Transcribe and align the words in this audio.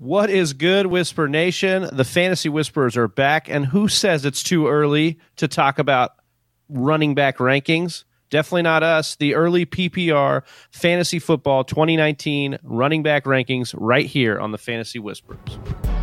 What 0.00 0.30
is 0.30 0.52
good, 0.52 0.86
Whisper 0.86 1.26
Nation? 1.26 1.88
The 1.90 2.04
Fantasy 2.04 2.48
Whisperers 2.48 2.96
are 2.96 3.08
back, 3.08 3.48
and 3.48 3.66
who 3.66 3.88
says 3.88 4.24
it's 4.24 4.44
too 4.44 4.68
early 4.68 5.18
to 5.38 5.48
talk 5.48 5.80
about 5.80 6.12
running 6.68 7.16
back 7.16 7.38
rankings? 7.38 8.04
Definitely 8.30 8.62
not 8.62 8.84
us. 8.84 9.16
The 9.16 9.34
early 9.34 9.66
PPR 9.66 10.42
Fantasy 10.70 11.18
Football 11.18 11.64
2019 11.64 12.58
running 12.62 13.02
back 13.02 13.24
rankings 13.24 13.74
right 13.76 14.06
here 14.06 14.38
on 14.38 14.52
the 14.52 14.58
Fantasy 14.58 15.00
Whisperers. 15.00 15.97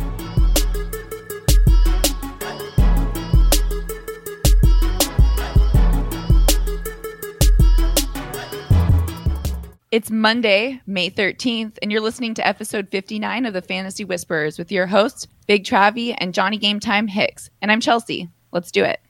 It's 9.96 10.10
Monday, 10.10 10.82
May 10.86 11.08
13th, 11.08 11.78
and 11.80 11.90
you're 11.90 12.02
listening 12.02 12.34
to 12.34 12.46
episode 12.46 12.90
59 12.90 13.46
of 13.46 13.54
the 13.54 13.62
Fantasy 13.62 14.04
Whisperers 14.04 14.58
with 14.58 14.70
your 14.70 14.86
hosts, 14.86 15.26
Big 15.46 15.64
Travie 15.64 16.14
and 16.18 16.34
Johnny 16.34 16.58
Game 16.58 16.80
Time 16.80 17.08
Hicks. 17.08 17.48
And 17.62 17.72
I'm 17.72 17.80
Chelsea. 17.80 18.28
Let's 18.52 18.70
do 18.70 18.84
it. 18.84 19.00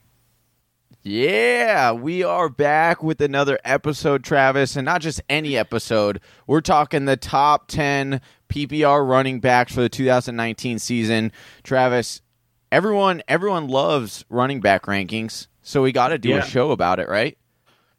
Yeah, 1.02 1.90
we 1.90 2.22
are 2.22 2.48
back 2.48 3.02
with 3.02 3.20
another 3.20 3.58
episode, 3.64 4.22
Travis, 4.22 4.76
and 4.76 4.84
not 4.84 5.00
just 5.00 5.20
any 5.28 5.56
episode. 5.56 6.20
We're 6.46 6.60
talking 6.60 7.04
the 7.06 7.16
top 7.16 7.66
10 7.66 8.20
PPR 8.48 9.04
running 9.04 9.40
backs 9.40 9.74
for 9.74 9.80
the 9.80 9.88
2019 9.88 10.78
season. 10.78 11.32
Travis, 11.64 12.22
everyone 12.70 13.24
everyone 13.26 13.66
loves 13.66 14.24
running 14.28 14.60
back 14.60 14.84
rankings, 14.84 15.48
so 15.62 15.82
we 15.82 15.90
got 15.90 16.10
to 16.10 16.18
do 16.18 16.28
Yeah. 16.28 16.44
a 16.44 16.46
show 16.46 16.70
about 16.70 17.00
it, 17.00 17.08
right? 17.08 17.36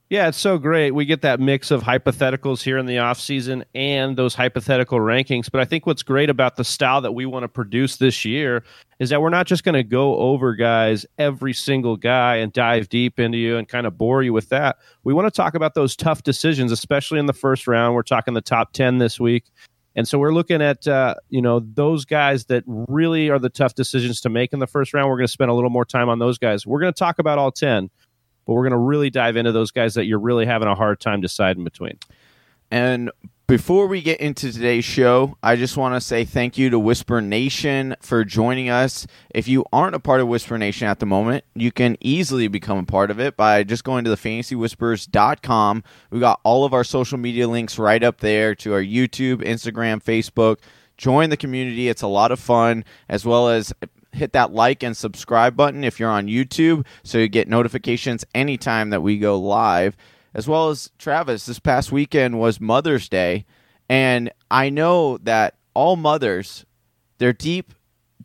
Yeah, 0.09 0.29
it's 0.29 0.37
so 0.37 0.57
great. 0.57 0.91
We 0.91 1.03
get 1.03 1.21
that 1.23 1.41
mix 1.41 1.69
of 1.69 1.83
hypotheticals 1.83 2.63
here 2.63 2.77
in 2.77 2.85
the 2.85 2.95
offseason 2.95 3.65
and 3.75 4.17
those 4.17 4.35
hypothetical 4.35 4.99
rankings. 4.99 5.51
But 5.51 5.59
I 5.59 5.65
think 5.65 5.85
what's 5.85 6.01
great 6.01 6.29
about 6.29 6.55
the 6.55 6.63
style 6.63 7.01
that 7.01 7.11
we 7.11 7.25
want 7.25 7.43
to 7.43 7.49
produce 7.49 7.97
this 7.97 8.23
year 8.23 8.63
is 8.99 9.09
that 9.09 9.21
we're 9.21 9.29
not 9.29 9.47
just 9.47 9.65
going 9.65 9.75
to 9.75 9.83
go 9.83 10.15
over 10.15 10.55
guys, 10.55 11.05
every 11.17 11.53
single 11.53 11.97
guy, 11.97 12.37
and 12.37 12.53
dive 12.53 12.87
deep 12.87 13.19
into 13.19 13.37
you 13.37 13.57
and 13.57 13.67
kind 13.67 13.85
of 13.85 13.97
bore 13.97 14.23
you 14.23 14.31
with 14.31 14.47
that. 14.47 14.77
We 15.03 15.13
want 15.13 15.27
to 15.27 15.35
talk 15.35 15.55
about 15.55 15.73
those 15.73 15.93
tough 15.93 16.23
decisions, 16.23 16.71
especially 16.71 17.19
in 17.19 17.25
the 17.25 17.33
first 17.33 17.67
round. 17.67 17.93
We're 17.93 18.03
talking 18.03 18.33
the 18.33 18.39
top 18.39 18.71
10 18.71 18.99
this 18.99 19.19
week. 19.19 19.51
And 19.97 20.07
so 20.07 20.19
we're 20.19 20.33
looking 20.33 20.61
at 20.61 20.87
uh, 20.87 21.15
you 21.29 21.41
know 21.41 21.59
those 21.59 22.05
guys 22.05 22.45
that 22.45 22.63
really 22.67 23.29
are 23.29 23.39
the 23.39 23.49
tough 23.49 23.73
decisions 23.73 24.21
to 24.21 24.29
make 24.29 24.53
in 24.53 24.59
the 24.59 24.67
first 24.67 24.93
round. 24.93 25.09
We're 25.09 25.17
going 25.17 25.25
to 25.25 25.33
spend 25.33 25.49
a 25.49 25.55
little 25.55 25.71
more 25.71 25.85
time 25.85 26.07
on 26.07 26.19
those 26.19 26.37
guys. 26.37 26.67
We're 26.67 26.79
going 26.79 26.93
to 26.93 26.97
talk 26.97 27.17
about 27.17 27.39
all 27.39 27.51
ten, 27.51 27.89
but 28.47 28.53
we're 28.53 28.63
going 28.63 28.71
to 28.71 28.77
really 28.77 29.11
dive 29.11 29.35
into 29.35 29.51
those 29.51 29.71
guys 29.71 29.93
that 29.95 30.05
you're 30.05 30.17
really 30.17 30.45
having 30.45 30.69
a 30.69 30.75
hard 30.75 30.99
time 30.99 31.21
deciding 31.21 31.65
between. 31.65 31.99
And 32.71 33.11
before 33.45 33.87
we 33.87 34.01
get 34.01 34.19
into 34.19 34.51
today's 34.51 34.83
show, 34.83 35.37
I 35.43 35.55
just 35.55 35.77
want 35.77 35.95
to 35.95 36.01
say 36.01 36.25
thank 36.25 36.57
you 36.57 36.69
to 36.69 36.79
Whisper 36.79 37.21
Nation 37.21 37.95
for 38.01 38.25
joining 38.25 38.69
us. 38.69 39.07
If 39.33 39.47
you 39.47 39.63
aren't 39.71 39.95
a 39.95 39.99
part 39.99 40.19
of 40.19 40.27
Whisper 40.27 40.57
Nation 40.57 40.87
at 40.87 40.99
the 40.99 41.05
moment, 41.05 41.45
you 41.55 41.71
can 41.71 41.97
easily 42.01 42.47
become 42.47 42.77
a 42.77 42.83
part 42.83 43.11
of 43.11 43.19
it 43.19 43.37
by 43.37 43.63
just 43.63 43.83
going 43.83 44.03
to 44.03 44.09
the 44.09 44.17
fantasywhispers.com. 44.17 45.83
We 46.09 46.19
got 46.19 46.39
all 46.43 46.65
of 46.65 46.73
our 46.73 46.83
social 46.83 47.17
media 47.17 47.47
links 47.47 47.77
right 47.77 48.03
up 48.03 48.19
there 48.19 48.55
to 48.55 48.73
our 48.73 48.83
YouTube, 48.83 49.43
Instagram, 49.43 50.03
Facebook. 50.03 50.57
Join 50.97 51.29
the 51.29 51.37
community. 51.37 51.87
It's 51.89 52.01
a 52.01 52.07
lot 52.07 52.31
of 52.31 52.39
fun, 52.39 52.83
as 53.07 53.25
well 53.25 53.47
as 53.47 53.71
hit 54.17 54.33
that 54.33 54.51
like 54.51 54.83
and 54.83 54.95
subscribe 54.95 55.55
button 55.55 55.83
if 55.83 55.99
you're 55.99 56.09
on 56.09 56.27
YouTube 56.27 56.85
so 57.03 57.17
you 57.17 57.27
get 57.27 57.47
notifications 57.47 58.25
anytime 58.35 58.89
that 58.89 59.01
we 59.01 59.17
go 59.17 59.39
live. 59.39 59.95
As 60.33 60.47
well 60.47 60.69
as 60.69 60.91
Travis, 60.97 61.45
this 61.45 61.59
past 61.59 61.91
weekend 61.91 62.39
was 62.39 62.59
Mother's 62.61 63.09
Day, 63.09 63.45
and 63.89 64.31
I 64.51 64.69
know 64.69 65.17
that 65.19 65.55
all 65.73 65.95
mothers, 65.95 66.65
their 67.17 67.33
deep, 67.33 67.73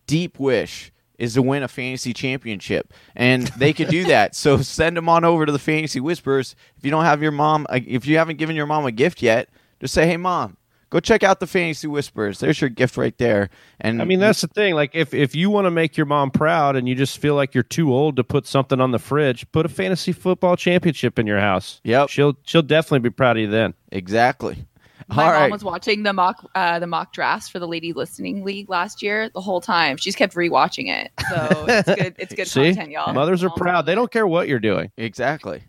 deep 0.07 0.39
wish 0.39 0.93
is 1.19 1.35
to 1.35 1.43
win 1.43 1.63
a 1.63 1.69
fantasy 1.69 2.13
championship, 2.13 2.93
and 3.15 3.47
they 3.57 3.73
could 3.73 3.89
do 3.89 4.05
that. 4.05 4.35
so 4.35 4.59
send 4.59 4.97
them 4.97 5.09
on 5.09 5.25
over 5.25 5.47
to 5.47 5.53
the 5.53 5.59
Fantasy 5.59 6.01
Whispers. 6.01 6.57
If 6.77 6.85
you 6.85 6.91
don't 6.91 7.05
have 7.05 7.23
your 7.23 7.31
mom, 7.31 7.67
uh, 7.71 7.79
if 7.87 8.07
you 8.07 8.19
haven't 8.19 8.39
given 8.39 8.57
your 8.57 8.67
mom 8.67 8.85
a 8.87 8.93
gift 8.93 9.23
yet, 9.23 9.49
just 9.81 9.95
say, 9.95 10.07
"Hey, 10.07 10.17
mom." 10.17 10.57
Go 10.93 11.01
check 11.01 11.23
out 11.23 11.41
the 11.41 11.47
Fantasy 11.47 11.87
Whispers. 11.87 12.39
There's 12.39 12.61
your 12.61 12.69
gift 12.69 12.99
right 12.99 13.17
there. 13.17 13.49
And 13.81 14.03
I 14.03 14.05
mean, 14.05 14.21
that's 14.21 14.43
the 14.43 14.47
thing. 14.49 14.75
Like, 14.75 14.91
if 14.95 15.15
if 15.15 15.35
you 15.35 15.49
want 15.49 15.65
to 15.65 15.71
make 15.71 15.97
your 15.97 16.05
mom 16.05 16.31
proud 16.31 16.77
and 16.77 16.87
you 16.87 16.95
just 16.95 17.17
feel 17.17 17.35
like 17.35 17.55
you're 17.55 17.63
too 17.63 17.91
old 17.95 18.17
to 18.17 18.25
put 18.25 18.47
something 18.47 18.79
on 18.79 18.91
the 18.91 18.99
fridge, 18.99 19.51
put 19.53 19.65
a 19.65 19.71
fantasy 19.71 20.13
football 20.13 20.55
championship 20.55 21.19
in 21.19 21.27
your 21.27 21.41
house. 21.41 21.81
Yep. 21.85 22.11
she'll 22.11 22.37
she'll 22.45 22.61
definitely 22.61 22.99
be 22.99 23.11
proud 23.11 23.39
of 23.39 23.41
you 23.41 23.49
then. 23.49 23.73
exactly. 23.91 24.67
My 25.09 25.25
All 25.25 25.31
mom 25.33 25.41
right. 25.41 25.51
was 25.51 25.65
watching 25.65 26.03
the 26.03 26.13
mock 26.13 26.47
uh, 26.55 26.79
the 26.79 26.87
mock 26.87 27.15
drafts 27.15 27.49
for 27.49 27.59
the 27.59 27.67
Lady 27.67 27.95
Listening 27.95 28.45
League 28.45 28.69
last 28.69 29.03
year 29.03 29.31
the 29.31 29.41
whole 29.41 29.63
time. 29.63 29.97
She's 29.97 30.15
kept 30.15 30.35
rewatching 30.35 30.89
it. 30.89 31.11
So 31.31 31.65
it's 31.69 31.87
good 32.03 32.15
it's 32.19 32.35
good 32.35 32.49
See, 32.49 32.67
content, 32.67 32.91
y'all. 32.91 33.15
mothers 33.15 33.43
are 33.43 33.51
proud. 33.51 33.87
They 33.87 33.95
don't 33.95 34.13
care 34.13 34.27
what 34.27 34.47
you're 34.47 34.61
doing. 34.61 34.93
Exactly. 34.99 35.63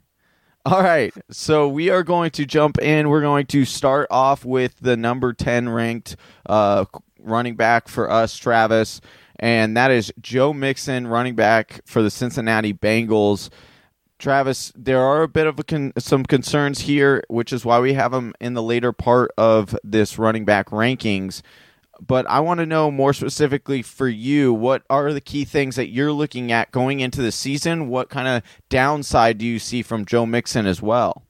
All 0.66 0.82
right. 0.82 1.14
So 1.30 1.68
we 1.68 1.90
are 1.90 2.04
going 2.04 2.32
to 2.32 2.46
jump 2.46 2.80
in. 2.82 3.10
We're 3.10 3.22
going 3.22 3.48
to 3.48 3.66
start 3.66 4.08
off 4.10 4.46
with 4.46 4.80
the 4.80 4.96
number 4.96 5.34
10 5.34 5.68
ranked 5.68 6.16
uh, 6.46 6.86
running 7.20 7.56
back 7.56 7.90
for 7.90 8.10
us, 8.10 8.38
Travis. 8.38 9.02
And 9.40 9.76
that 9.76 9.92
is 9.92 10.14
Joe 10.22 10.54
Mixon, 10.54 11.08
running 11.08 11.36
back 11.36 11.82
for 11.86 12.02
the 12.02 12.10
Cincinnati 12.10 12.74
Bengals. 12.74 13.50
Travis, 14.20 14.72
there 14.74 15.02
are 15.02 15.24
a 15.24 15.28
bit 15.28 15.48
of 15.48 15.60
a 15.60 15.64
con- 15.66 15.92
some 15.98 16.24
concerns 16.24 16.80
here, 16.82 17.26
which 17.28 17.52
is 17.52 17.66
why 17.66 17.82
we 17.82 17.94
have 17.94 18.14
him 18.14 18.34
in 18.40 18.54
the 18.54 18.64
later 18.64 18.94
part 18.94 19.32
of 19.38 19.78
this 19.84 20.18
running 20.18 20.46
back 20.46 20.70
rankings. 20.70 21.42
But 22.06 22.28
I 22.28 22.40
want 22.42 22.60
to 22.60 22.66
know 22.66 22.92
more 22.92 23.14
specifically 23.14 23.82
for 23.82 24.08
you, 24.08 24.54
what 24.54 24.84
are 24.90 25.14
the 25.14 25.22
key 25.22 25.46
things 25.46 25.76
that 25.76 25.90
you're 25.90 26.12
looking 26.12 26.52
at 26.52 26.72
going 26.72 27.00
into 27.00 27.22
the 27.22 27.32
season? 27.32 27.88
What 27.88 28.10
kind 28.10 28.28
of 28.28 28.44
downside 28.70 29.38
do 29.38 29.46
you 29.46 29.60
see 29.60 29.82
from 29.82 30.06
Joe 30.06 30.26
Mixon 30.26 30.66
as 30.66 30.82
well? 30.82 31.24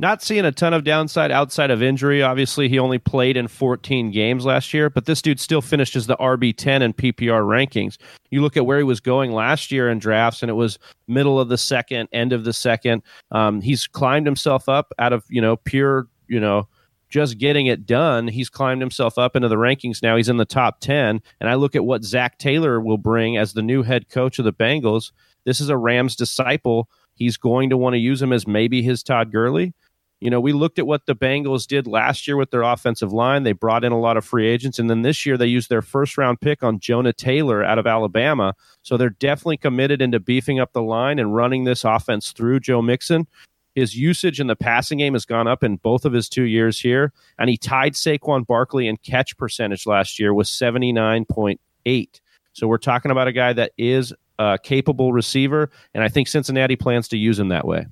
Not 0.00 0.22
seeing 0.22 0.44
a 0.44 0.52
ton 0.52 0.74
of 0.74 0.84
downside 0.84 1.32
outside 1.32 1.72
of 1.72 1.82
injury. 1.82 2.22
Obviously, 2.22 2.68
he 2.68 2.78
only 2.78 3.00
played 3.00 3.36
in 3.36 3.48
14 3.48 4.12
games 4.12 4.44
last 4.44 4.72
year, 4.72 4.88
but 4.88 5.06
this 5.06 5.20
dude 5.20 5.40
still 5.40 5.60
finished 5.60 5.96
as 5.96 6.06
the 6.06 6.16
RB10 6.18 6.82
in 6.82 6.92
PPR 6.92 7.42
rankings. 7.42 7.96
You 8.30 8.40
look 8.40 8.56
at 8.56 8.64
where 8.64 8.78
he 8.78 8.84
was 8.84 9.00
going 9.00 9.32
last 9.32 9.72
year 9.72 9.90
in 9.90 9.98
drafts, 9.98 10.40
and 10.40 10.50
it 10.50 10.54
was 10.54 10.78
middle 11.08 11.40
of 11.40 11.48
the 11.48 11.58
second, 11.58 12.08
end 12.12 12.32
of 12.32 12.44
the 12.44 12.52
second. 12.52 13.02
Um, 13.32 13.60
he's 13.60 13.88
climbed 13.88 14.26
himself 14.26 14.68
up 14.68 14.92
out 15.00 15.12
of 15.12 15.24
you 15.28 15.40
know 15.40 15.56
pure 15.56 16.06
you 16.28 16.38
know 16.38 16.68
just 17.08 17.38
getting 17.38 17.66
it 17.66 17.86
done. 17.86 18.28
He's 18.28 18.48
climbed 18.48 18.82
himself 18.82 19.18
up 19.18 19.34
into 19.34 19.48
the 19.48 19.56
rankings 19.56 20.02
now. 20.02 20.16
He's 20.16 20.28
in 20.28 20.36
the 20.36 20.44
top 20.44 20.80
10. 20.80 21.22
And 21.40 21.50
I 21.50 21.54
look 21.54 21.74
at 21.74 21.84
what 21.84 22.04
Zac 22.04 22.38
Taylor 22.38 22.80
will 22.80 22.98
bring 22.98 23.36
as 23.36 23.52
the 23.52 23.62
new 23.62 23.82
head 23.82 24.08
coach 24.08 24.38
of 24.38 24.44
the 24.44 24.52
Bengals. 24.52 25.12
This 25.44 25.60
is 25.60 25.68
a 25.68 25.76
Rams 25.76 26.16
disciple. 26.16 26.88
He's 27.14 27.36
going 27.36 27.70
to 27.70 27.76
want 27.76 27.94
to 27.94 27.98
use 27.98 28.20
him 28.20 28.32
as 28.32 28.46
maybe 28.46 28.82
his 28.82 29.02
Todd 29.02 29.32
Gurley. 29.32 29.74
You 30.20 30.30
know, 30.30 30.40
we 30.40 30.52
looked 30.52 30.80
at 30.80 30.86
what 30.86 31.06
the 31.06 31.14
Bengals 31.14 31.66
did 31.66 31.86
last 31.86 32.26
year 32.26 32.36
with 32.36 32.50
their 32.50 32.62
offensive 32.62 33.12
line. 33.12 33.44
They 33.44 33.52
brought 33.52 33.84
in 33.84 33.92
a 33.92 34.00
lot 34.00 34.16
of 34.16 34.24
free 34.24 34.48
agents. 34.48 34.78
And 34.78 34.90
then 34.90 35.02
this 35.02 35.24
year, 35.24 35.36
they 35.36 35.46
used 35.46 35.68
their 35.68 35.82
first 35.82 36.18
round 36.18 36.40
pick 36.40 36.64
on 36.64 36.80
Jonah 36.80 37.12
Taylor 37.12 37.62
out 37.62 37.78
of 37.78 37.86
Alabama. 37.86 38.54
So 38.82 38.96
they're 38.96 39.10
definitely 39.10 39.58
committed 39.58 40.02
into 40.02 40.18
beefing 40.18 40.58
up 40.58 40.72
the 40.72 40.82
line 40.82 41.20
and 41.20 41.34
running 41.34 41.64
this 41.64 41.84
offense 41.84 42.32
through 42.32 42.60
Joe 42.60 42.82
Mixon. 42.82 43.28
His 43.74 43.96
usage 43.96 44.40
in 44.40 44.48
the 44.48 44.56
passing 44.56 44.98
game 44.98 45.12
has 45.12 45.24
gone 45.24 45.46
up 45.46 45.62
in 45.62 45.76
both 45.76 46.04
of 46.04 46.12
his 46.12 46.28
two 46.28 46.44
years 46.44 46.80
here, 46.80 47.12
and 47.38 47.48
he 47.48 47.56
tied 47.56 47.92
Saquon 47.92 48.46
Barkley 48.46 48.88
in 48.88 48.96
catch 48.96 49.36
percentage 49.36 49.86
last 49.86 50.18
year 50.18 50.34
with 50.34 50.46
79.8. 50.46 52.20
So 52.52 52.66
we're 52.66 52.78
talking 52.78 53.10
about 53.10 53.28
a 53.28 53.32
guy 53.32 53.52
that 53.52 53.72
is 53.78 54.12
a 54.38 54.58
capable 54.60 55.12
receiver, 55.12 55.70
and 55.94 56.02
I 56.02 56.08
think 56.08 56.28
Cincinnati 56.28 56.76
plans 56.76 57.08
to 57.08 57.16
use 57.16 57.38
him 57.38 57.48
that 57.48 57.66
way. 57.66 57.86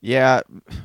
Yeah, 0.00 0.42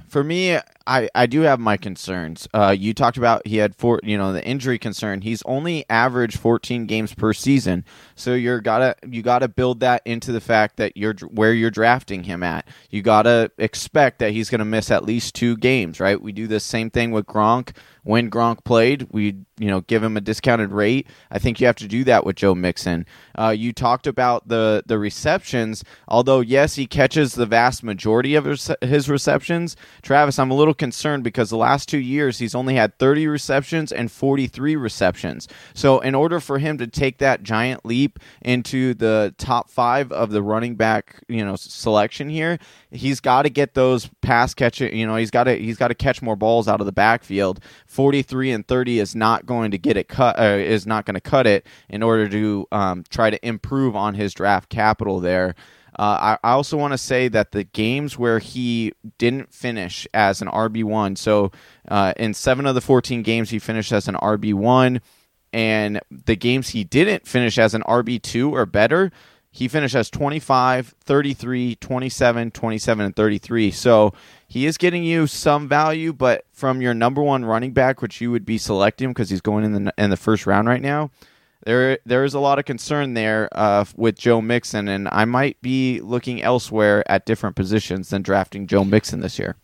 for 0.08 0.24
me, 0.24 0.60
I, 0.88 1.10
I 1.14 1.26
do 1.26 1.42
have 1.42 1.60
my 1.60 1.76
concerns. 1.76 2.48
Uh, 2.54 2.74
you 2.78 2.94
talked 2.94 3.18
about 3.18 3.46
he 3.46 3.58
had 3.58 3.76
four, 3.76 4.00
you 4.04 4.18
know, 4.18 4.32
the 4.32 4.44
injury 4.44 4.80
concern. 4.80 5.22
He's 5.22 5.44
only 5.44 5.86
averaged 5.90 6.40
14 6.40 6.86
games 6.86 7.14
per 7.14 7.34
season, 7.34 7.84
so 8.16 8.34
you're 8.34 8.62
gotta 8.62 8.96
you 9.06 9.22
gotta 9.22 9.50
build 9.50 9.82
that 9.82 10.02
into 10.06 10.32
the 10.32 10.40
fact 10.40 10.78
that 10.78 10.96
you're 10.96 11.16
where 11.30 11.54
you're 11.54 11.70
drafting 11.70 12.24
him 12.24 12.42
at. 12.42 12.66
You 12.90 13.02
gotta 13.02 13.52
expect 13.58 14.20
that 14.20 14.32
he's 14.32 14.50
gonna 14.50 14.66
miss 14.66 14.90
at 14.90 15.04
least 15.04 15.36
two 15.36 15.58
games, 15.58 16.00
right? 16.00 16.20
We 16.22 16.32
do 16.32 16.48
the 16.48 16.62
same 16.62 16.90
thing 16.90 17.12
with 17.12 17.26
Gronk. 17.26 17.76
When 18.04 18.32
Gronk 18.32 18.64
played, 18.64 19.08
we 19.12 19.36
you 19.58 19.68
know 19.68 19.82
give 19.82 20.02
him 20.02 20.16
a 20.16 20.22
discounted 20.22 20.72
rate. 20.72 21.08
I 21.30 21.40
think 21.40 21.60
you 21.60 21.68
have 21.68 21.76
to 21.78 21.88
do 21.90 22.06
that 22.06 22.26
with 22.26 22.38
Joe 22.38 22.56
Mixon. 22.56 23.06
Uh, 23.38 23.50
you 23.50 23.74
talked 23.74 24.08
about 24.08 24.48
the 24.48 24.84
the 24.86 24.98
receptions. 24.98 25.84
Although 26.08 26.40
yes, 26.40 26.76
he 26.76 26.88
catches 26.88 27.34
the 27.34 27.46
vast 27.46 27.84
majority 27.84 28.36
of 28.36 28.46
his 28.46 28.72
his 28.82 29.10
receptions. 29.10 29.76
Travis, 30.02 30.40
I'm 30.40 30.52
a 30.52 30.56
little 30.56 30.74
concerned 30.78 31.24
because 31.24 31.50
the 31.50 31.58
last 31.58 31.90
two 31.90 31.98
years 31.98 32.40
he's 32.40 32.56
only 32.56 32.76
had 32.76 32.98
30 33.00 33.28
receptions 33.28 33.92
and 33.92 34.12
43 34.12 34.76
receptions. 34.76 35.48
So, 35.74 36.00
in 36.00 36.16
order 36.16 36.40
for 36.40 36.60
him 36.60 36.78
to 36.78 36.88
take 36.88 37.18
that 37.20 37.44
giant 37.44 37.86
leap 37.86 38.20
into 38.42 38.94
the 38.94 39.34
top 39.38 39.70
five 39.70 40.12
of 40.12 40.32
the 40.32 40.42
running 40.42 40.76
back, 40.76 41.24
you 41.28 41.44
know, 41.44 41.56
selection 41.56 42.30
here, 42.30 42.60
he's 42.92 43.20
got 43.20 43.44
to 43.44 43.50
get 43.50 43.74
those 43.74 44.10
pass 44.22 44.54
catching. 44.54 44.96
You 44.96 45.08
know, 45.08 45.16
he's 45.16 45.32
got 45.32 45.46
to 45.46 45.56
he's 45.56 45.78
got 45.78 45.90
to 45.90 45.96
catch 45.96 46.22
more 46.22 46.36
balls 46.36 46.68
out 46.68 46.80
of 46.80 46.86
the 46.86 46.92
backfield. 46.92 47.60
43 47.88 48.52
and 48.52 48.68
30 48.68 49.00
is 49.00 49.16
not 49.16 49.46
going 49.46 49.72
to 49.72 49.78
get 49.78 49.98
it 49.98 50.08
cut. 50.08 50.40
Uh, 50.40 50.58
is 50.58 50.86
not 50.86 51.06
going 51.06 51.16
to 51.16 51.22
cut 51.22 51.48
it 51.48 51.66
in 51.90 52.04
order 52.04 52.28
to 52.30 52.68
um, 52.72 53.04
try 53.10 53.30
to 53.30 53.48
improve 53.48 53.96
on 53.96 54.14
his 54.16 54.34
draft 54.34 54.70
capital 54.70 55.20
there. 55.20 55.56
Uh, 55.98 56.38
I, 56.44 56.50
I, 56.50 56.52
also 56.52 56.78
want 56.78 56.94
to 56.94 56.98
say 56.98 57.28
that 57.28 57.52
the 57.52 57.64
games 57.64 58.20
where 58.20 58.38
he 58.38 58.94
didn't 59.18 59.52
finish 59.52 60.08
as 60.14 60.44
an 60.44 60.48
RB1, 60.48 61.18
so 61.18 61.52
uh, 61.88 62.14
in 62.18 62.36
seven 62.36 62.68
of 62.68 62.76
the 62.76 62.82
14 62.82 63.24
games, 63.24 63.50
he 63.50 63.58
finished 63.58 63.92
as 63.92 64.08
an 64.08 64.14
RB1, 64.16 65.02
and 65.54 66.00
the 66.12 66.36
games 66.36 66.70
he 66.70 66.84
didn't 66.84 67.28
finish 67.28 67.58
as 67.58 67.74
an 67.74 67.82
RB2 67.82 68.52
or 68.52 68.68
better, 68.68 69.12
he 69.50 69.68
finished 69.68 69.96
as 69.96 70.12
25, 70.12 70.94
33, 71.04 71.76
27, 71.78 72.52
27, 72.52 73.06
and 73.06 73.16
33. 73.16 73.72
So 73.72 74.14
he 74.48 74.68
is 74.68 74.78
getting 74.78 75.04
you 75.04 75.26
some 75.26 75.68
value, 75.68 76.14
but 76.14 76.46
from 76.52 76.80
your 76.80 76.94
number 76.94 77.24
one 77.24 77.44
running 77.44 77.72
back, 77.72 78.04
which 78.04 78.22
you 78.22 78.30
would 78.30 78.46
be 78.46 78.60
selecting 78.60 79.06
him 79.06 79.12
because 79.12 79.32
he's 79.32 79.42
going 79.42 79.66
in 79.66 79.86
the 79.86 79.94
in 79.98 80.12
the 80.12 80.18
first 80.18 80.46
round 80.46 80.68
right 80.68 80.82
now, 80.82 81.10
there 81.66 82.00
there 82.06 82.24
is 82.24 82.34
a 82.34 82.40
lot 82.40 82.60
of 82.60 82.66
concern 82.66 83.14
there 83.14 83.50
uh, 83.52 83.86
with 83.96 84.18
Joe 84.18 84.42
Mixon, 84.42 84.88
and 84.88 85.08
I 85.12 85.26
might 85.26 85.62
be 85.62 86.00
looking 86.02 86.42
elsewhere 86.42 87.04
at 87.12 87.26
different 87.26 87.56
positions 87.56 88.10
than 88.10 88.22
drafting 88.22 88.68
Joe 88.68 88.84
Mixon 88.84 89.22
this 89.22 89.40
year. 89.40 89.58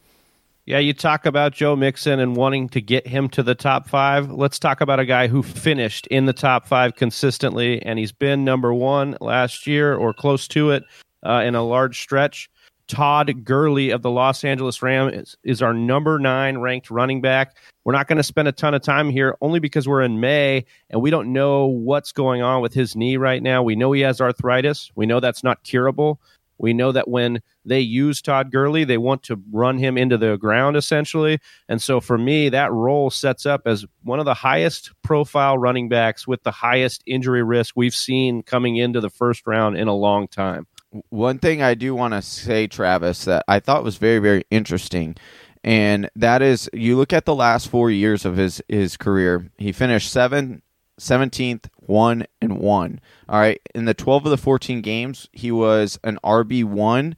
Yeah, 0.65 0.79
you 0.79 0.93
talk 0.93 1.25
about 1.25 1.51
Joe 1.51 1.75
Mixon 1.75 2.21
and 2.21 2.37
wanting 2.37 2.69
to 2.69 2.79
get 2.79 3.05
him 3.05 3.27
to 3.29 3.43
the 3.43 3.53
top 3.53 3.89
five. 3.89 4.31
Let's 4.31 4.59
talk 4.59 4.79
about 4.79 4.99
a 4.99 5.05
guy 5.05 5.27
who 5.27 5.43
finished 5.43 6.07
in 6.07 6.25
the 6.25 6.31
top 6.31 6.67
five 6.67 6.95
consistently, 6.95 7.81
and 7.81 7.99
he's 7.99 8.13
been 8.13 8.45
number 8.45 8.73
one 8.73 9.17
last 9.19 9.67
year 9.67 9.93
or 9.93 10.13
close 10.13 10.47
to 10.49 10.71
it 10.71 10.83
uh, 11.25 11.41
in 11.45 11.55
a 11.55 11.63
large 11.63 11.99
stretch. 11.99 12.49
Todd 12.87 13.43
Gurley 13.43 13.91
of 13.91 14.01
the 14.01 14.11
Los 14.11 14.43
Angeles 14.43 14.81
Rams 14.81 15.13
is, 15.13 15.37
is 15.43 15.61
our 15.61 15.73
number 15.73 16.19
nine 16.19 16.57
ranked 16.57 16.91
running 16.91 17.21
back. 17.21 17.57
We're 17.85 17.93
not 17.93 18.07
going 18.07 18.17
to 18.17 18.23
spend 18.23 18.47
a 18.47 18.51
ton 18.51 18.73
of 18.73 18.81
time 18.81 19.09
here 19.09 19.37
only 19.41 19.59
because 19.59 19.87
we're 19.87 20.01
in 20.01 20.19
May 20.19 20.65
and 20.89 21.01
we 21.01 21.09
don't 21.09 21.33
know 21.33 21.65
what's 21.65 22.11
going 22.11 22.41
on 22.41 22.61
with 22.61 22.73
his 22.73 22.95
knee 22.95 23.17
right 23.17 23.41
now. 23.41 23.63
We 23.63 23.75
know 23.75 23.91
he 23.91 24.01
has 24.01 24.21
arthritis. 24.21 24.91
We 24.95 25.05
know 25.05 25.19
that's 25.19 25.43
not 25.43 25.63
curable. 25.63 26.19
We 26.57 26.73
know 26.73 26.91
that 26.91 27.09
when 27.09 27.41
they 27.65 27.79
use 27.79 28.21
Todd 28.21 28.51
Gurley, 28.51 28.83
they 28.83 28.97
want 28.97 29.23
to 29.23 29.41
run 29.51 29.77
him 29.77 29.97
into 29.97 30.17
the 30.17 30.37
ground 30.37 30.77
essentially. 30.77 31.39
And 31.67 31.81
so 31.81 31.99
for 31.99 32.17
me, 32.17 32.49
that 32.49 32.71
role 32.71 33.09
sets 33.09 33.45
up 33.45 33.63
as 33.65 33.85
one 34.03 34.19
of 34.19 34.25
the 34.25 34.33
highest 34.33 34.91
profile 35.03 35.57
running 35.57 35.89
backs 35.89 36.27
with 36.27 36.43
the 36.43 36.51
highest 36.51 37.03
injury 37.05 37.43
risk 37.43 37.73
we've 37.75 37.95
seen 37.95 38.43
coming 38.43 38.77
into 38.77 39.01
the 39.01 39.09
first 39.09 39.47
round 39.47 39.77
in 39.77 39.87
a 39.87 39.95
long 39.95 40.27
time. 40.27 40.67
One 41.09 41.39
thing 41.39 41.61
I 41.61 41.73
do 41.73 41.95
want 41.95 42.13
to 42.13 42.21
say, 42.21 42.67
Travis, 42.67 43.25
that 43.25 43.43
I 43.47 43.59
thought 43.59 43.83
was 43.83 43.97
very, 43.97 44.19
very 44.19 44.43
interesting, 44.51 45.15
and 45.63 46.09
that 46.15 46.41
is 46.41 46.69
you 46.73 46.97
look 46.97 47.13
at 47.13 47.25
the 47.25 47.35
last 47.35 47.69
four 47.69 47.89
years 47.89 48.25
of 48.25 48.37
his 48.37 48.61
his 48.67 48.97
career. 48.97 49.49
He 49.57 49.71
finished 49.71 50.11
seven, 50.11 50.61
17th, 50.99 51.65
one 51.77 52.25
and 52.41 52.59
one. 52.59 53.01
All 53.27 53.39
right, 53.39 53.61
in 53.73 53.85
the 53.85 53.93
twelve 53.93 54.25
of 54.25 54.29
the 54.29 54.37
fourteen 54.37 54.81
games, 54.81 55.29
he 55.31 55.51
was 55.51 55.99
an 56.03 56.19
RB 56.23 56.63
one 56.63 57.15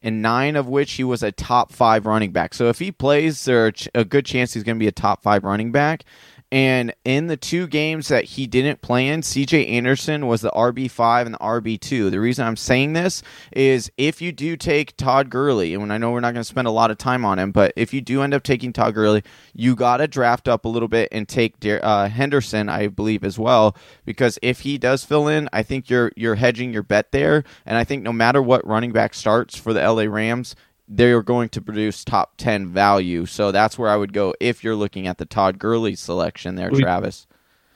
in 0.00 0.22
nine 0.22 0.56
of 0.56 0.68
which 0.68 0.92
he 0.92 1.04
was 1.04 1.22
a 1.22 1.32
top 1.32 1.72
five 1.72 2.06
running 2.06 2.32
back. 2.32 2.54
So 2.54 2.68
if 2.68 2.78
he 2.78 2.92
plays, 2.92 3.44
there's 3.44 3.88
a 3.94 4.04
good 4.04 4.24
chance 4.24 4.54
he's 4.54 4.62
going 4.62 4.76
to 4.76 4.82
be 4.82 4.88
a 4.88 4.92
top 4.92 5.22
five 5.22 5.44
running 5.44 5.72
back. 5.72 6.04
And 6.50 6.94
in 7.04 7.26
the 7.26 7.36
two 7.36 7.66
games 7.66 8.08
that 8.08 8.24
he 8.24 8.46
didn't 8.46 8.80
play 8.80 9.08
in, 9.08 9.20
CJ 9.20 9.68
Anderson 9.68 10.26
was 10.26 10.40
the 10.40 10.50
RB5 10.50 11.26
and 11.26 11.34
the 11.34 11.38
RB2. 11.38 12.10
The 12.10 12.20
reason 12.20 12.46
I'm 12.46 12.56
saying 12.56 12.94
this 12.94 13.22
is 13.52 13.90
if 13.98 14.22
you 14.22 14.32
do 14.32 14.56
take 14.56 14.96
Todd 14.96 15.28
Gurley, 15.28 15.74
and 15.74 15.92
I 15.92 15.98
know 15.98 16.10
we're 16.10 16.20
not 16.20 16.32
going 16.32 16.40
to 16.40 16.48
spend 16.48 16.66
a 16.66 16.70
lot 16.72 16.90
of 16.90 16.96
time 16.96 17.24
on 17.26 17.38
him, 17.38 17.52
but 17.52 17.74
if 17.76 17.92
you 17.92 18.00
do 18.00 18.22
end 18.22 18.32
up 18.32 18.42
taking 18.44 18.72
Todd 18.72 18.94
Gurley, 18.94 19.22
you 19.52 19.76
got 19.76 19.98
to 19.98 20.08
draft 20.08 20.48
up 20.48 20.64
a 20.64 20.68
little 20.68 20.88
bit 20.88 21.08
and 21.12 21.28
take 21.28 21.56
uh, 21.64 22.08
Henderson, 22.08 22.70
I 22.70 22.88
believe, 22.88 23.24
as 23.24 23.38
well, 23.38 23.76
because 24.06 24.38
if 24.40 24.60
he 24.60 24.78
does 24.78 25.04
fill 25.04 25.28
in, 25.28 25.50
I 25.52 25.62
think 25.62 25.90
you're 25.90 26.12
you're 26.16 26.36
hedging 26.36 26.72
your 26.72 26.82
bet 26.82 27.12
there. 27.12 27.44
And 27.66 27.76
I 27.76 27.84
think 27.84 28.02
no 28.02 28.12
matter 28.12 28.40
what 28.40 28.66
running 28.66 28.92
back 28.92 29.12
starts 29.12 29.58
for 29.58 29.74
the 29.74 29.80
LA 29.80 30.04
Rams, 30.04 30.56
they're 30.88 31.22
going 31.22 31.50
to 31.50 31.60
produce 31.60 32.04
top 32.04 32.36
10 32.38 32.68
value. 32.68 33.26
So 33.26 33.52
that's 33.52 33.78
where 33.78 33.90
I 33.90 33.96
would 33.96 34.12
go 34.12 34.34
if 34.40 34.64
you're 34.64 34.76
looking 34.76 35.06
at 35.06 35.18
the 35.18 35.26
Todd 35.26 35.58
Gurley 35.58 35.94
selection 35.94 36.54
there, 36.54 36.70
we, 36.70 36.80
Travis. 36.80 37.26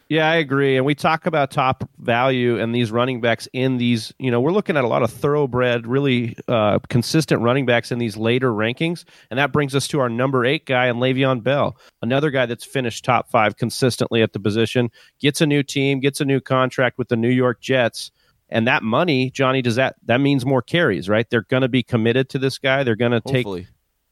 Yeah, 0.08 0.28
I 0.28 0.34
agree. 0.36 0.76
And 0.76 0.84
we 0.84 0.94
talk 0.94 1.24
about 1.24 1.50
top 1.50 1.88
value 1.98 2.58
and 2.58 2.74
these 2.74 2.90
running 2.92 3.22
backs 3.22 3.48
in 3.54 3.78
these, 3.78 4.12
you 4.18 4.30
know, 4.30 4.40
we're 4.42 4.52
looking 4.52 4.76
at 4.76 4.84
a 4.84 4.88
lot 4.88 5.02
of 5.02 5.10
thoroughbred, 5.10 5.86
really 5.86 6.36
uh, 6.48 6.80
consistent 6.90 7.40
running 7.40 7.64
backs 7.64 7.90
in 7.90 7.98
these 7.98 8.16
later 8.16 8.50
rankings. 8.50 9.04
And 9.30 9.38
that 9.38 9.52
brings 9.52 9.74
us 9.74 9.88
to 9.88 10.00
our 10.00 10.10
number 10.10 10.44
eight 10.44 10.66
guy 10.66 10.86
and 10.86 10.98
Le'Veon 10.98 11.42
Bell, 11.42 11.78
another 12.02 12.30
guy 12.30 12.44
that's 12.44 12.64
finished 12.64 13.06
top 13.06 13.30
five 13.30 13.56
consistently 13.56 14.20
at 14.22 14.34
the 14.34 14.40
position, 14.40 14.90
gets 15.18 15.40
a 15.40 15.46
new 15.46 15.62
team, 15.62 16.00
gets 16.00 16.20
a 16.20 16.26
new 16.26 16.40
contract 16.40 16.98
with 16.98 17.08
the 17.08 17.16
New 17.16 17.30
York 17.30 17.62
Jets 17.62 18.10
and 18.52 18.66
that 18.66 18.82
money, 18.82 19.30
Johnny, 19.30 19.62
does 19.62 19.76
that 19.76 19.96
that 20.04 20.20
means 20.20 20.44
more 20.44 20.62
carries, 20.62 21.08
right? 21.08 21.28
They're 21.28 21.42
going 21.42 21.62
to 21.62 21.68
be 21.68 21.82
committed 21.82 22.28
to 22.30 22.38
this 22.38 22.58
guy. 22.58 22.84
They're 22.84 22.96
going 22.96 23.12
to 23.12 23.20
take. 23.20 23.66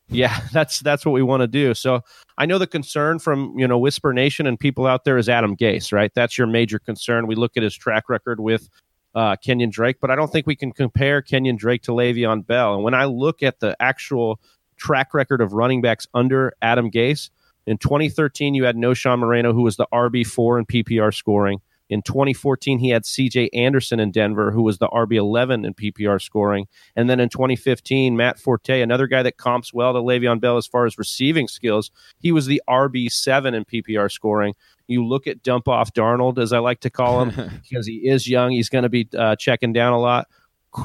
Yeah, 0.08 0.40
that's 0.52 0.80
that's 0.80 1.06
what 1.06 1.12
we 1.12 1.22
want 1.22 1.42
to 1.42 1.46
do. 1.46 1.74
So 1.74 2.00
I 2.38 2.46
know 2.46 2.58
the 2.58 2.66
concern 2.66 3.18
from 3.18 3.54
you 3.56 3.68
know 3.68 3.78
Whisper 3.78 4.12
Nation 4.12 4.46
and 4.46 4.58
people 4.58 4.86
out 4.86 5.04
there 5.04 5.18
is 5.18 5.28
Adam 5.28 5.56
Gase, 5.56 5.92
right? 5.92 6.12
That's 6.14 6.36
your 6.36 6.46
major 6.46 6.78
concern. 6.78 7.26
We 7.26 7.34
look 7.34 7.56
at 7.56 7.62
his 7.62 7.76
track 7.76 8.08
record 8.08 8.40
with 8.40 8.68
uh, 9.14 9.36
Kenyon 9.36 9.70
Drake, 9.70 9.98
but 10.00 10.10
I 10.10 10.16
don't 10.16 10.32
think 10.32 10.46
we 10.46 10.56
can 10.56 10.72
compare 10.72 11.22
Kenyon 11.22 11.56
Drake 11.56 11.82
to 11.82 11.92
Le'Veon 11.92 12.46
Bell. 12.46 12.74
And 12.74 12.84
when 12.84 12.94
I 12.94 13.04
look 13.04 13.42
at 13.42 13.60
the 13.60 13.76
actual 13.80 14.40
track 14.76 15.12
record 15.14 15.40
of 15.40 15.52
running 15.52 15.82
backs 15.82 16.06
under 16.14 16.54
Adam 16.62 16.90
Gase, 16.90 17.30
in 17.66 17.76
2013 17.78 18.54
you 18.54 18.64
had 18.64 18.76
Knowshon 18.76 19.18
Moreno, 19.18 19.52
who 19.52 19.62
was 19.62 19.76
the 19.76 19.86
RB 19.92 20.26
four 20.26 20.58
in 20.58 20.66
PPR 20.66 21.14
scoring. 21.14 21.60
In 21.90 22.02
2014, 22.02 22.78
he 22.78 22.90
had 22.90 23.02
CJ 23.02 23.48
Anderson 23.52 23.98
in 23.98 24.12
Denver, 24.12 24.52
who 24.52 24.62
was 24.62 24.78
the 24.78 24.88
RB11 24.88 25.66
in 25.66 25.74
PPR 25.74 26.22
scoring. 26.22 26.68
And 26.94 27.10
then 27.10 27.18
in 27.18 27.28
2015, 27.28 28.16
Matt 28.16 28.38
Forte, 28.38 28.80
another 28.80 29.08
guy 29.08 29.24
that 29.24 29.36
comps 29.36 29.74
well 29.74 29.92
to 29.92 29.98
Le'Veon 29.98 30.40
Bell 30.40 30.56
as 30.56 30.68
far 30.68 30.86
as 30.86 30.96
receiving 30.96 31.48
skills, 31.48 31.90
he 32.20 32.30
was 32.30 32.46
the 32.46 32.62
RB7 32.68 33.54
in 33.54 33.64
PPR 33.64 34.10
scoring. 34.10 34.54
You 34.86 35.04
look 35.04 35.26
at 35.26 35.42
dump 35.42 35.68
off 35.68 35.92
Darnold, 35.92 36.38
as 36.38 36.52
I 36.52 36.60
like 36.60 36.80
to 36.80 36.90
call 36.90 37.24
him, 37.24 37.60
because 37.68 37.86
he 37.86 38.08
is 38.08 38.28
young. 38.28 38.52
He's 38.52 38.68
going 38.68 38.84
to 38.84 38.88
be 38.88 39.08
uh, 39.16 39.34
checking 39.36 39.72
down 39.72 39.92
a 39.92 39.98
lot 39.98 40.28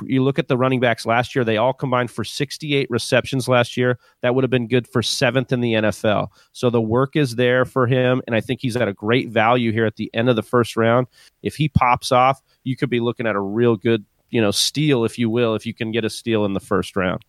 you 0.05 0.23
look 0.23 0.39
at 0.39 0.47
the 0.47 0.57
running 0.57 0.79
backs 0.79 1.05
last 1.05 1.35
year, 1.35 1.43
they 1.43 1.57
all 1.57 1.73
combined 1.73 2.11
for 2.11 2.23
68 2.23 2.89
receptions 2.89 3.47
last 3.47 3.77
year. 3.77 3.99
That 4.21 4.33
would 4.33 4.43
have 4.43 4.51
been 4.51 4.67
good 4.67 4.87
for 4.87 5.01
seventh 5.01 5.51
in 5.51 5.61
the 5.61 5.73
NFL. 5.73 6.29
So 6.51 6.69
the 6.69 6.81
work 6.81 7.15
is 7.15 7.35
there 7.35 7.65
for 7.65 7.87
him. 7.87 8.21
And 8.27 8.35
I 8.35 8.41
think 8.41 8.61
he's 8.61 8.75
at 8.75 8.87
a 8.87 8.93
great 8.93 9.29
value 9.29 9.71
here 9.71 9.85
at 9.85 9.95
the 9.95 10.09
end 10.13 10.29
of 10.29 10.35
the 10.35 10.43
first 10.43 10.75
round. 10.75 11.07
If 11.43 11.55
he 11.55 11.69
pops 11.69 12.11
off, 12.11 12.41
you 12.63 12.75
could 12.75 12.89
be 12.89 12.99
looking 12.99 13.27
at 13.27 13.35
a 13.35 13.41
real 13.41 13.75
good, 13.75 14.05
you 14.29 14.41
know, 14.41 14.51
steal, 14.51 15.05
if 15.05 15.19
you 15.19 15.29
will, 15.29 15.55
if 15.55 15.65
you 15.65 15.73
can 15.73 15.91
get 15.91 16.05
a 16.05 16.09
steal 16.09 16.45
in 16.45 16.53
the 16.53 16.59
first 16.59 16.95
round. 16.95 17.23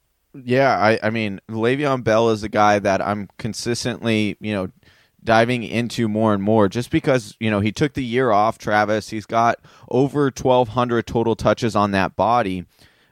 Yeah, 0.45 0.77
I, 0.79 0.99
I 1.03 1.11
mean, 1.11 1.41
Le'Veon 1.49 2.05
Bell 2.05 2.31
is 2.31 2.43
a 2.43 2.49
guy 2.49 2.79
that 2.79 3.01
I'm 3.01 3.29
consistently, 3.39 4.37
you 4.41 4.53
know, 4.53 4.69
diving 5.27 5.63
into 5.63 6.09
more 6.09 6.33
and 6.33 6.43
more 6.43 6.69
just 6.69 6.91
because, 6.91 7.37
you 7.39 7.51
know, 7.51 7.61
he 7.61 7.73
took 7.73 7.93
the 7.93 8.05
year 8.05 8.31
off, 8.31 8.57
Travis. 8.57 9.11
He's 9.11 9.27
got 9.27 9.59
over 9.91 10.25
1,200 10.25 11.07
total 11.07 11.37
touches 11.37 11.77
on 11.77 11.91
that 11.91 12.17
body. 12.17 12.65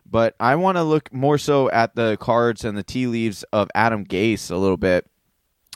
But 0.07 0.35
I 0.39 0.57
want 0.57 0.79
to 0.79 0.83
look 0.83 1.13
more 1.13 1.39
so 1.39 1.71
at 1.71 1.95
the 1.95 2.17
cards 2.19 2.65
and 2.65 2.79
the 2.79 2.83
tea 2.83 3.07
leaves 3.07 3.43
of 3.53 3.69
Adam 3.75 4.07
Gase 4.07 4.51
a 4.51 4.57
little 4.57 4.77
bit. 4.77 5.07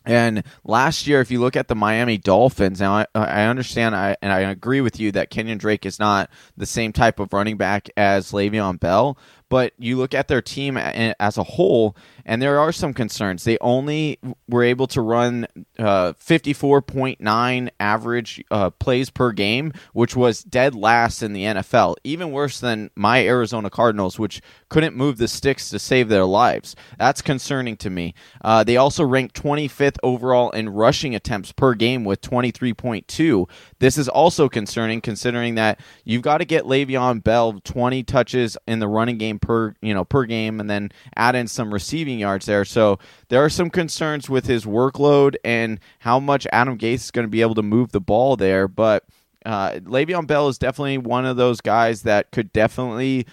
And 0.05 0.43
last 0.65 1.07
year, 1.07 1.21
if 1.21 1.31
you 1.31 1.39
look 1.39 1.55
at 1.55 1.69
the 1.69 1.75
Miami 1.75 2.17
Dolphins, 2.17 2.81
now 2.81 2.95
I, 2.95 3.07
I 3.15 3.45
understand 3.45 3.95
I, 3.95 4.17
and 4.23 4.33
I 4.33 4.41
agree 4.41 4.81
with 4.81 4.99
you 4.99 5.13
that 5.13 5.29
Kenyon 5.29 5.59
Drake 5.59 5.85
is 5.85 5.99
not 5.99 6.31
the 6.57 6.65
same 6.65 6.93
type 6.93 7.21
of 7.21 7.33
running 7.35 7.59
back 7.59 7.91
as 7.95 8.33
Le'Veon 8.33 8.81
Bell, 8.81 9.19
but 9.49 9.73
you 9.79 9.97
look 9.97 10.15
at 10.15 10.29
their 10.29 10.43
team 10.43 10.77
as 10.77 11.39
a 11.39 11.43
whole, 11.43 11.97
and 12.25 12.43
there 12.43 12.59
are 12.59 12.73
some 12.73 12.93
concerns. 12.93 13.45
They 13.45 13.59
only 13.61 14.19
were 14.49 14.63
able 14.63 14.87
to 14.89 15.01
run 15.01 15.47
uh, 15.79 16.13
54.9 16.13 17.69
average 17.81 18.45
uh, 18.51 18.71
plays 18.71 19.11
per 19.11 19.33
game, 19.33 19.73
which 19.93 20.15
was 20.15 20.43
dead 20.43 20.75
last 20.75 21.23
in 21.23 21.33
the 21.33 21.45
NFL, 21.45 21.97
even 22.05 22.33
worse 22.33 22.61
than 22.61 22.91
my 22.95 23.25
Arizona 23.25 23.71
Cardinals, 23.71 24.19
which 24.19 24.43
couldn't 24.69 24.97
move 24.97 25.19
the 25.19 25.29
sticks 25.29 25.71
to 25.71 25.79
save 25.79 26.09
their 26.09 26.25
lives. 26.25 26.77
That's 26.99 27.23
concerning 27.23 27.77
to 27.79 27.91
me. 27.91 28.15
Uh, 28.43 28.65
they 28.65 28.77
also 28.77 29.05
ranked 29.05 29.41
25th 29.41 29.97
overall 30.03 30.51
in 30.51 30.69
rushing 30.69 31.15
attempts 31.15 31.53
per 31.53 31.75
game 31.75 32.05
with 32.05 32.21
23.2. 32.21 33.49
This 33.79 33.97
is 33.97 34.09
also 34.09 34.49
concerning 34.49 35.01
considering 35.01 35.55
that 35.55 35.81
you've 36.05 36.23
got 36.23 36.39
to 36.39 36.45
get 36.45 36.65
Le'Veon 36.65 37.23
Bell 37.23 37.61
20 37.65 38.03
touches 38.03 38.57
in 38.67 38.79
the 38.79 38.89
running 38.89 39.19
game 39.19 39.38
game 39.39 39.49
per 39.49 39.75
you 39.81 39.95
know 39.95 40.05
per 40.05 40.25
game, 40.25 40.61
and 40.61 40.69
then 40.69 40.91
add 41.17 41.35
in 41.35 41.49
some 41.49 41.73
receiving 41.73 42.19
yards 42.19 42.47
there. 42.47 42.65
So 42.65 42.99
there 43.29 43.45
are 43.45 43.51
some 43.51 43.71
concerns 43.71 44.29
with 44.29 44.47
his 44.47 44.65
workload 44.65 45.37
and 45.45 45.81
how 46.01 46.21
much 46.21 46.47
Adam 46.53 46.79
Gase 46.79 46.95
is 46.95 47.11
going 47.11 47.27
to 47.27 47.31
be 47.31 47.43
able 47.43 47.55
to 47.57 47.63
move 47.63 47.93
the 47.93 48.01
ball 48.01 48.37
there. 48.37 48.69
But 48.69 49.05
uh, 49.47 49.73
Le'Veon 49.83 50.27
Bell 50.27 50.49
is 50.49 50.59
definitely 50.59 50.99
one 50.99 51.25
of 51.25 51.37
those 51.37 51.61
guys 51.61 52.03
that 52.03 52.31
could 52.31 52.53
definitely 52.53 53.27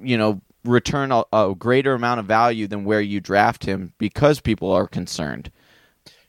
you 0.00 0.16
know 0.16 0.40
return 0.64 1.12
a, 1.12 1.24
a 1.32 1.54
greater 1.54 1.94
amount 1.94 2.20
of 2.20 2.26
value 2.26 2.66
than 2.66 2.84
where 2.84 3.00
you 3.00 3.20
draft 3.20 3.64
him 3.64 3.92
because 3.98 4.40
people 4.40 4.70
are 4.72 4.86
concerned. 4.86 5.50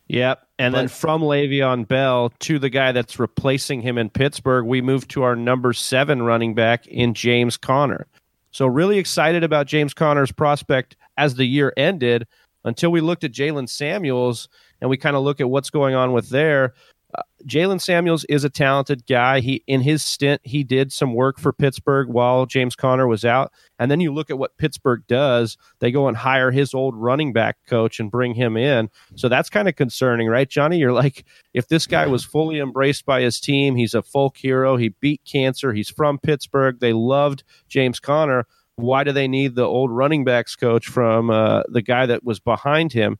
Yep. 0.10 0.48
And 0.58 0.74
But- 0.74 0.80
then 0.80 0.88
from 0.90 1.22
Le'Veon 1.22 1.88
Bell 1.88 2.34
to 2.40 2.60
the 2.60 2.70
guy 2.70 2.92
that's 2.92 3.20
replacing 3.20 3.82
him 3.82 3.98
in 3.98 4.10
Pittsburgh, 4.10 4.66
we 4.66 4.82
move 4.82 5.08
to 5.10 5.24
our 5.24 5.36
number 5.36 5.72
seven 5.72 6.24
running 6.24 6.54
back 6.56 6.88
in 6.88 7.14
James 7.14 7.58
Conner. 7.58 8.08
So 8.52 8.66
really 8.66 8.98
excited 8.98 9.44
about 9.44 9.68
James 9.68 9.94
Conner's 9.94 10.32
prospect 10.32 10.96
as 11.18 11.36
the 11.36 11.46
year 11.46 11.74
ended 11.78 12.28
until 12.66 12.92
we 12.92 13.02
looked 13.02 13.24
at 13.24 13.32
Jaylen 13.32 13.70
Samuels 13.70 14.50
and 14.82 14.90
we 14.90 14.98
kind 14.98 15.16
of 15.16 15.24
look 15.24 15.40
at 15.40 15.50
what's 15.50 15.70
going 15.70 15.96
on 15.96 16.14
with 16.14 16.30
there. 16.30 16.74
Uh, 17.18 17.24
Jaylen 17.46 17.82
Samuels 17.82 18.24
is 18.26 18.44
a 18.44 18.50
talented 18.50 19.06
guy. 19.08 19.40
He 19.40 19.64
in 19.66 19.82
his 19.82 20.04
stint 20.04 20.42
he 20.44 20.64
did 20.64 20.92
some 20.92 21.16
work 21.16 21.40
for 21.40 21.52
Pittsburgh 21.52 22.08
while 22.10 22.46
James 22.46 22.76
Conner 22.76 23.08
was 23.08 23.26
out. 23.26 23.52
And 23.80 23.90
then 23.90 24.00
you 24.00 24.14
look 24.14 24.30
at 24.30 24.38
what 24.38 24.58
Pittsburgh 24.58 25.04
does. 25.08 25.58
They 25.80 25.92
go 25.92 26.08
and 26.08 26.18
hire 26.18 26.52
his 26.52 26.74
old 26.74 26.96
running 26.96 27.34
back 27.34 27.58
coach 27.66 28.00
and 28.00 28.12
bring 28.12 28.36
him 28.36 28.58
in. 28.58 28.90
So 29.16 29.28
that's 29.28 29.50
kind 29.50 29.68
of 29.68 29.76
concerning, 29.76 30.28
right, 30.28 30.50
Johnny? 30.50 30.78
You're 30.78 30.94
like, 30.94 31.26
if 31.54 31.68
this 31.68 31.88
guy 31.88 32.06
was 32.08 32.24
fully 32.24 32.60
embraced 32.60 33.06
by 33.06 33.22
his 33.22 33.40
team, 33.40 33.76
he's 33.76 33.94
a 33.94 34.04
folk 34.04 34.38
hero. 34.38 34.78
He 34.78 34.90
beat 34.90 35.22
cancer. 35.26 35.74
He's 35.74 35.90
from 35.90 36.20
Pittsburgh. 36.20 36.80
They 36.80 36.94
loved 36.94 37.44
James 37.70 38.00
Conner. 38.00 38.46
Why 38.76 39.04
do 39.04 39.12
they 39.12 39.28
need 39.28 39.56
the 39.56 39.66
old 39.66 39.92
running 39.92 40.24
backs 40.24 40.56
coach 40.56 40.88
from 40.88 41.30
uh, 41.30 41.64
the 41.68 41.82
guy 41.82 42.06
that 42.06 42.24
was 42.24 42.40
behind 42.40 42.94
him? 42.94 43.18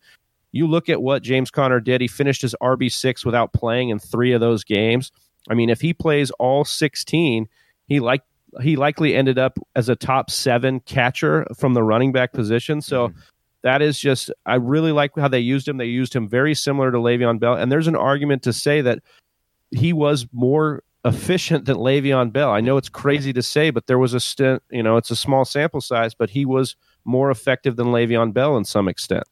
You 0.52 0.68
look 0.68 0.90
at 0.90 1.02
what 1.02 1.24
James 1.24 1.52
Conner 1.52 1.80
did. 1.80 2.02
He 2.02 2.08
finished 2.08 2.42
his 2.42 2.56
RB6 2.62 3.26
without 3.26 3.54
playing 3.54 3.90
in 3.90 4.00
three 4.00 4.34
of 4.34 4.42
those 4.42 4.64
games. 4.64 5.12
I 5.50 5.54
mean, 5.54 5.70
if 5.70 5.82
he 5.82 5.94
plays 5.94 6.32
all 6.32 6.66
16, 6.66 7.48
he 7.88 8.00
like 8.00 8.24
he 8.62 8.76
likely 8.76 9.16
ended 9.16 9.38
up 9.38 9.60
as 9.76 9.90
a 9.90 9.96
top 9.96 10.32
seven 10.32 10.80
catcher 10.82 11.46
from 11.56 11.74
the 11.74 11.84
running 11.84 12.12
back 12.12 12.34
position. 12.34 12.82
So 12.82 13.10
mm-hmm. 13.10 13.20
that 13.62 13.82
is 13.82 14.00
just 14.00 14.32
I 14.46 14.56
really 14.56 14.92
like 14.92 15.12
how 15.16 15.28
they 15.28 15.40
used 15.40 15.68
him. 15.68 15.78
They 15.78 15.86
used 15.86 16.16
him 16.16 16.28
very 16.28 16.56
similar 16.56 16.92
to 16.92 16.98
Le'Veon 16.98 17.40
Bell, 17.40 17.56
and 17.56 17.72
there's 17.72 17.88
an 17.88 17.96
argument 17.96 18.44
to 18.44 18.54
say 18.54 18.82
that 18.82 19.00
he 19.72 19.94
was 19.94 20.28
more 20.32 20.84
efficient 21.06 21.66
than 21.66 21.78
Le'Veon 21.78 22.34
Bell. 22.34 22.52
I 22.52 22.62
know 22.62 22.78
it's 22.78 22.90
crazy 22.90 23.34
to 23.34 23.44
say, 23.44 23.70
but 23.70 23.88
there 23.88 24.00
was 24.00 24.14
a 24.14 24.20
stint. 24.20 24.64
You 24.72 24.84
know, 24.84 24.98
it's 24.98 25.12
a 25.12 25.16
small 25.16 25.46
sample 25.46 25.82
size, 25.82 26.14
but 26.14 26.32
he 26.32 26.46
was 26.46 26.76
more 27.06 27.32
effective 27.32 27.76
than 27.76 27.88
Le'Veon 27.88 28.34
Bell 28.34 28.58
in 28.58 28.66
some 28.66 28.88
extent. 28.88 29.24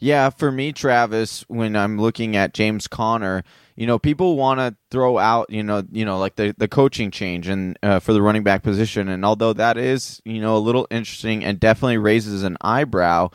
Yeah, 0.00 0.30
for 0.30 0.50
me, 0.50 0.72
Travis, 0.72 1.44
when 1.48 1.76
I'm 1.76 2.00
looking 2.00 2.34
at 2.34 2.54
James 2.54 2.88
Conner, 2.88 3.44
you 3.76 3.86
know, 3.86 3.98
people 3.98 4.36
want 4.36 4.58
to 4.60 4.74
throw 4.90 5.18
out, 5.18 5.50
you 5.50 5.62
know, 5.62 5.82
you 5.92 6.06
know, 6.06 6.18
like 6.18 6.36
the 6.36 6.54
the 6.56 6.68
coaching 6.68 7.10
change 7.10 7.48
and 7.48 7.78
uh, 7.82 8.00
for 8.00 8.14
the 8.14 8.22
running 8.22 8.42
back 8.42 8.62
position, 8.62 9.08
and 9.08 9.24
although 9.24 9.52
that 9.52 9.76
is, 9.76 10.22
you 10.24 10.40
know, 10.40 10.56
a 10.56 10.58
little 10.58 10.86
interesting 10.90 11.44
and 11.44 11.60
definitely 11.60 11.98
raises 11.98 12.42
an 12.42 12.56
eyebrow. 12.62 13.28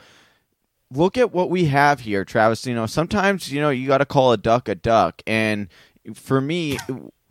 Look 0.92 1.18
at 1.18 1.32
what 1.32 1.50
we 1.50 1.66
have 1.66 2.02
here, 2.02 2.26
Travis. 2.26 2.66
You 2.66 2.76
know, 2.76 2.86
sometimes 2.88 3.52
you 3.52 3.62
know 3.62 3.70
you 3.70 3.88
got 3.88 4.00
to 4.00 4.06
call 4.06 4.32
a 4.32 4.38
duck 4.38 4.68
a 4.68 4.76
duck, 4.76 5.22
and 5.28 5.68
for 6.16 6.42
me, 6.42 6.78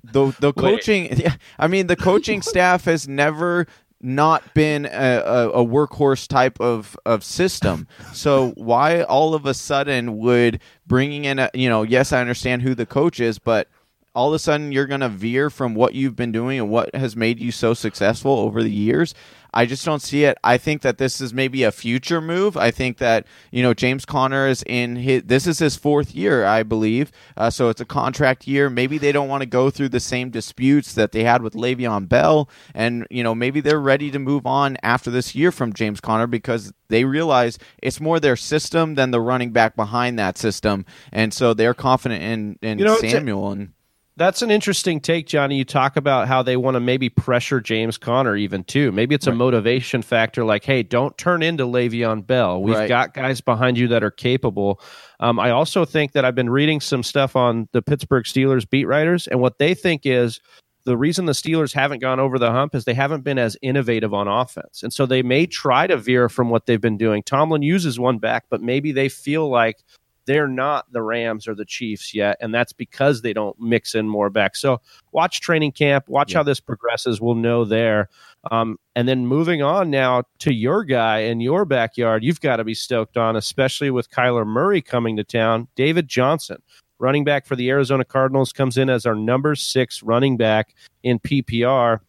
the 0.03 0.35
the 0.39 0.53
coaching. 0.53 1.09
Yeah, 1.17 1.37
I 1.59 1.67
mean, 1.67 1.87
the 1.87 1.97
coaching 1.97 2.43
staff 2.53 2.85
has 2.85 3.09
never 3.09 3.67
not 4.05 4.55
been 4.55 4.87
a, 4.87 5.23
a, 5.25 5.51
a 5.51 5.67
workhorse 5.67 6.29
type 6.29 6.61
of, 6.61 6.97
of 7.07 7.25
system. 7.25 7.89
So 8.13 8.51
why 8.57 9.03
all 9.03 9.35
of 9.35 9.47
a 9.47 9.55
sudden 9.55 10.19
would 10.19 10.61
bringing 10.87 11.25
in 11.25 11.39
a 11.39 11.51
you 11.55 11.69
know 11.69 11.83
yes 11.83 12.13
I 12.13 12.21
understand 12.21 12.63
who 12.63 12.75
the 12.75 12.87
coach 12.87 13.19
is, 13.21 13.39
but 13.39 13.69
all 14.15 14.29
of 14.29 14.35
a 14.35 14.39
sudden 14.39 14.73
you're 14.73 14.87
going 14.87 15.01
to 15.01 15.09
veer 15.09 15.51
from 15.51 15.75
what 15.75 15.95
you've 15.95 16.17
been 16.17 16.33
doing 16.33 16.59
and 16.59 16.71
what 16.71 16.95
has 16.95 17.17
made 17.17 17.41
you 17.41 17.51
so 17.51 17.75
successful 17.75 18.33
over 18.33 18.63
the 18.63 18.71
years. 18.71 19.15
I 19.55 19.67
just 19.67 19.85
don't 19.85 20.03
see 20.03 20.25
it. 20.25 20.37
I 20.43 20.59
think 20.59 20.83
that 20.83 20.99
this 20.99 21.21
is 21.21 21.33
maybe 21.33 21.63
a 21.63 21.71
future 21.71 22.21
move. 22.21 22.57
I 22.57 22.73
think 22.73 22.99
that 22.99 23.25
you 23.53 23.63
know 23.63 23.73
James 23.73 24.05
Conner 24.05 24.49
is 24.49 24.65
in 24.67 24.97
his. 24.97 25.23
This 25.23 25.47
is 25.47 25.61
his 25.61 25.77
fourth 25.77 26.13
year, 26.13 26.45
I 26.45 26.65
believe. 26.65 27.13
Uh, 27.37 27.51
so 27.51 27.69
it's 27.69 27.81
a 27.81 27.85
contract 27.85 28.49
year. 28.49 28.69
Maybe 28.69 28.99
they 28.99 29.13
don't 29.13 29.29
want 29.29 29.43
to 29.43 29.47
go 29.49 29.71
through 29.71 29.91
the 29.91 30.01
same 30.01 30.31
disputes 30.31 30.95
that 30.95 31.13
they 31.13 31.23
had 31.23 31.41
with 31.41 31.55
Le'Veon 31.55 32.09
Bell, 32.09 32.49
and 32.75 33.07
you 33.11 33.23
know 33.23 33.35
maybe 33.35 33.61
they're 33.61 33.81
ready 33.81 34.11
to 34.11 34.19
move 34.19 34.45
on 34.45 34.77
after 34.83 35.09
this 35.09 35.37
year 35.37 35.53
from 35.53 35.73
James 35.73 36.01
Conner 36.01 36.27
because 36.27 36.73
they 36.89 37.05
realize 37.05 37.57
it's 37.81 38.01
more 38.01 38.19
their 38.19 38.37
system 38.37 38.97
than 38.97 39.13
the 39.13 39.21
running 39.21 39.53
back 39.53 39.77
behind 39.77 40.19
that 40.19 40.37
system, 40.37 40.85
and 41.13 41.33
so 41.33 41.55
they're 41.55 41.75
confident 41.75 42.23
in 42.25 42.59
in 42.61 42.79
You 42.81 42.87
know, 42.87 42.97
Samuel 42.99 43.53
and. 43.53 43.74
That's 44.17 44.43
an 44.43 44.51
interesting 44.53 45.01
take, 45.01 45.27
Johnny. 45.27 45.57
You 45.57 45.65
talk 45.65 45.97
about 45.97 46.29
how 46.29 46.41
they 46.41 46.57
want 46.57 46.77
to 46.77 46.81
maybe 46.81 47.09
pressure 47.09 47.61
James 47.61 47.99
Conner 47.99 48.37
even 48.37 48.63
too. 48.63 48.93
Maybe 48.93 49.13
it's 49.13 49.27
a 49.27 49.31
Right. 49.31 49.39
motivation 49.39 50.03
factor 50.03 50.45
like, 50.45 50.65
hey, 50.65 50.85
don't 50.85 51.19
turn 51.19 51.43
into 51.43 51.65
Le'Veon 51.65 52.25
Bell. 52.25 52.63
We've 52.63 52.77
Right. 52.77 52.89
got 52.89 53.13
guys 53.13 53.41
behind 53.41 53.77
you 53.77 53.89
that 53.89 54.05
are 54.05 54.13
capable. 54.13 54.81
Um, 55.19 55.41
I 55.41 55.51
also 55.51 55.85
think 55.85 56.13
that 56.13 56.25
I've 56.25 56.37
been 56.37 56.51
reading 56.51 56.81
some 56.81 57.03
stuff 57.03 57.35
on 57.35 57.69
the 57.73 57.83
Pittsburgh 57.83 58.25
Steelers 58.25 58.69
beat 58.71 58.85
writers, 58.85 59.27
and 59.27 59.41
what 59.41 59.59
they 59.59 59.75
think 59.75 60.03
is 60.05 60.39
the 60.85 60.97
reason 60.97 61.25
the 61.25 61.33
Steelers 61.33 61.73
haven't 61.73 62.01
gone 62.01 62.21
over 62.21 62.39
the 62.39 62.53
hump 62.53 62.75
is 62.77 62.85
they 62.85 62.95
haven't 62.95 63.25
been 63.25 63.39
as 63.39 63.57
innovative 63.63 64.15
on 64.15 64.29
offense. 64.29 64.83
And 64.83 64.93
so 64.93 65.07
they 65.07 65.23
may 65.23 65.47
try 65.47 65.87
to 65.89 65.97
veer 65.97 66.29
from 66.29 66.51
what 66.51 66.67
they've 66.67 66.81
been 66.81 66.99
doing. 66.99 67.23
Tomlin 67.25 67.63
uses 67.63 67.99
one 67.99 68.19
back, 68.19 68.45
but 68.51 68.63
maybe 68.63 68.93
they 68.93 69.09
feel 69.09 69.49
like 69.49 69.79
they're 70.27 70.49
not 70.49 70.91
the 70.93 71.03
Rams 71.03 71.47
or 71.49 71.55
the 71.55 71.65
Chiefs 71.65 72.15
yet, 72.15 72.37
and 72.41 72.55
that's 72.55 72.73
because 72.73 73.23
they 73.23 73.33
don't 73.33 73.59
mix 73.61 73.95
in 73.95 74.09
more 74.09 74.31
back. 74.31 74.57
So 74.57 74.81
watch 75.13 75.41
training 75.41 75.73
camp, 75.73 76.09
watch 76.09 76.33
Yeah. 76.33 76.39
how 76.39 76.43
this 76.45 76.61
progresses. 76.61 77.21
We'll 77.21 77.35
know 77.35 77.65
there. 77.65 78.09
Um, 78.51 78.79
and 78.95 79.09
then 79.09 79.27
moving 79.27 79.63
on 79.63 79.91
now 79.91 80.25
to 80.41 80.53
your 80.53 80.85
guy 80.85 81.21
in 81.21 81.41
your 81.41 81.65
backyard, 81.65 82.23
you've 82.25 82.41
got 82.41 82.57
to 82.57 82.65
be 82.65 82.75
stoked 82.75 83.17
on, 83.17 83.37
especially 83.37 83.91
with 83.91 84.11
Kyler 84.11 84.47
Murray 84.47 84.83
coming 84.83 85.17
to 85.17 85.25
town. 85.25 85.69
David 85.77 86.09
Johnson, 86.09 86.63
running 86.99 87.25
back 87.25 87.47
for 87.47 87.57
the 87.57 87.71
Arizona 87.71 88.05
Cardinals, 88.05 88.53
comes 88.53 88.77
in 88.77 88.89
as 88.91 89.07
our 89.07 89.15
number 89.15 89.55
six 89.55 90.03
running 90.03 90.37
back 90.37 90.75
in 91.03 91.19
PPR. 91.19 92.01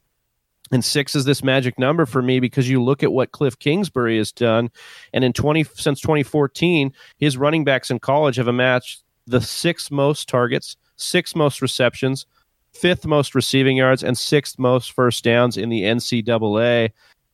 And 0.71 0.83
six 0.83 1.15
is 1.15 1.25
this 1.25 1.43
magic 1.43 1.77
number 1.77 2.05
for 2.05 2.21
me 2.21 2.39
because 2.39 2.67
you 2.69 2.81
look 2.81 3.03
at 3.03 3.13
what 3.13 3.31
Cliff 3.31 3.57
Kingsbury 3.59 4.17
has 4.17 4.31
done, 4.31 4.71
and 5.13 5.23
in 5.23 5.31
twenty 5.31 5.63
since 5.63 6.01
2014, 6.01 6.91
his 7.17 7.37
running 7.37 7.63
backs 7.63 7.91
in 7.91 7.99
college 7.99 8.37
have 8.37 8.47
amassed 8.47 9.03
the 9.27 9.41
sixth 9.41 9.91
most 9.91 10.27
targets, 10.27 10.75
sixth 10.95 11.35
most 11.35 11.61
receptions, 11.61 12.25
fifth 12.73 13.05
most 13.05 13.35
receiving 13.35 13.77
yards, 13.77 14.03
and 14.03 14.17
sixth 14.17 14.57
most 14.57 14.91
first 14.91 15.23
downs 15.23 15.57
in 15.57 15.69
the 15.69 15.83
NCAA. 15.83 16.91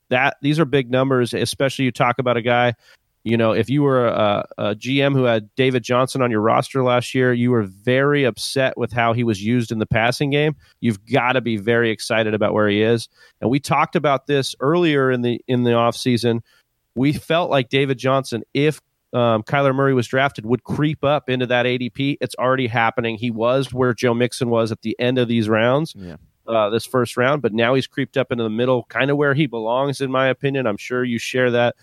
That 0.10 0.36
these 0.42 0.60
are 0.60 0.66
big 0.66 0.92
numbers, 0.92 1.34
especially 1.34 1.86
you 1.86 1.92
talk 1.92 2.20
about 2.20 2.36
a 2.38 2.42
guy. 2.42 2.74
You 3.24 3.38
know, 3.38 3.52
if 3.52 3.70
you 3.70 3.84
were 3.84 4.08
a, 4.08 4.48
a 4.58 4.76
GM 4.76 5.14
who 5.14 5.26
had 5.26 5.54
David 5.56 5.84
Johnson 5.84 6.24
on 6.24 6.32
your 6.32 6.42
roster 6.42 6.84
last 6.84 7.14
year, 7.14 7.32
you 7.34 7.52
were 7.52 7.64
very 7.64 8.24
upset 8.24 8.78
with 8.78 8.92
how 8.92 9.14
he 9.14 9.24
was 9.24 9.44
used 9.44 9.72
in 9.72 9.78
the 9.78 9.86
passing 9.86 10.32
game. 10.32 10.56
You've 10.80 11.06
got 11.06 11.34
to 11.34 11.42
be 11.42 11.58
very 11.58 11.92
excited 11.92 12.34
about 12.34 12.54
where 12.54 12.68
he 12.68 12.82
is. 12.82 13.08
And 13.40 13.50
we 13.52 13.60
talked 13.60 13.96
about 13.96 14.26
this 14.26 14.56
earlier 14.60 15.12
in 15.12 15.22
the 15.22 15.40
in 15.48 15.64
the 15.64 15.72
offseason. 15.72 16.42
We 16.96 17.14
felt 17.14 17.52
like 17.52 17.70
David 17.70 18.00
Johnson, 18.00 18.42
if 18.56 18.82
um, 19.14 19.44
Kyler 19.44 19.76
Murray 19.76 19.94
was 19.94 20.08
drafted, 20.08 20.46
would 20.46 20.64
creep 20.64 21.04
up 21.04 21.30
into 21.30 21.46
that 21.46 21.66
ADP. 21.68 22.18
It's 22.22 22.36
already 22.40 22.66
happening. 22.68 23.18
He 23.18 23.30
was 23.30 23.72
where 23.72 23.94
Joe 23.94 24.14
Mixon 24.16 24.50
was 24.50 24.72
at 24.72 24.82
the 24.82 24.96
end 25.00 25.18
of 25.20 25.28
these 25.28 25.48
rounds, 25.48 25.94
Yeah. 25.96 26.16
uh, 26.48 26.70
this 26.70 26.86
first 26.86 27.18
round, 27.18 27.42
but 27.42 27.54
now 27.54 27.74
he's 27.76 27.88
creeped 27.88 28.18
up 28.18 28.32
into 28.32 28.44
the 28.44 28.50
middle, 28.50 28.86
kind 28.86 29.12
of 29.12 29.18
where 29.18 29.34
he 29.34 29.46
belongs, 29.48 30.02
in 30.02 30.10
my 30.12 30.28
opinion. 30.28 30.66
I'm 30.66 30.78
sure 30.78 31.04
you 31.04 31.20
share 31.20 31.52
that 31.52 31.76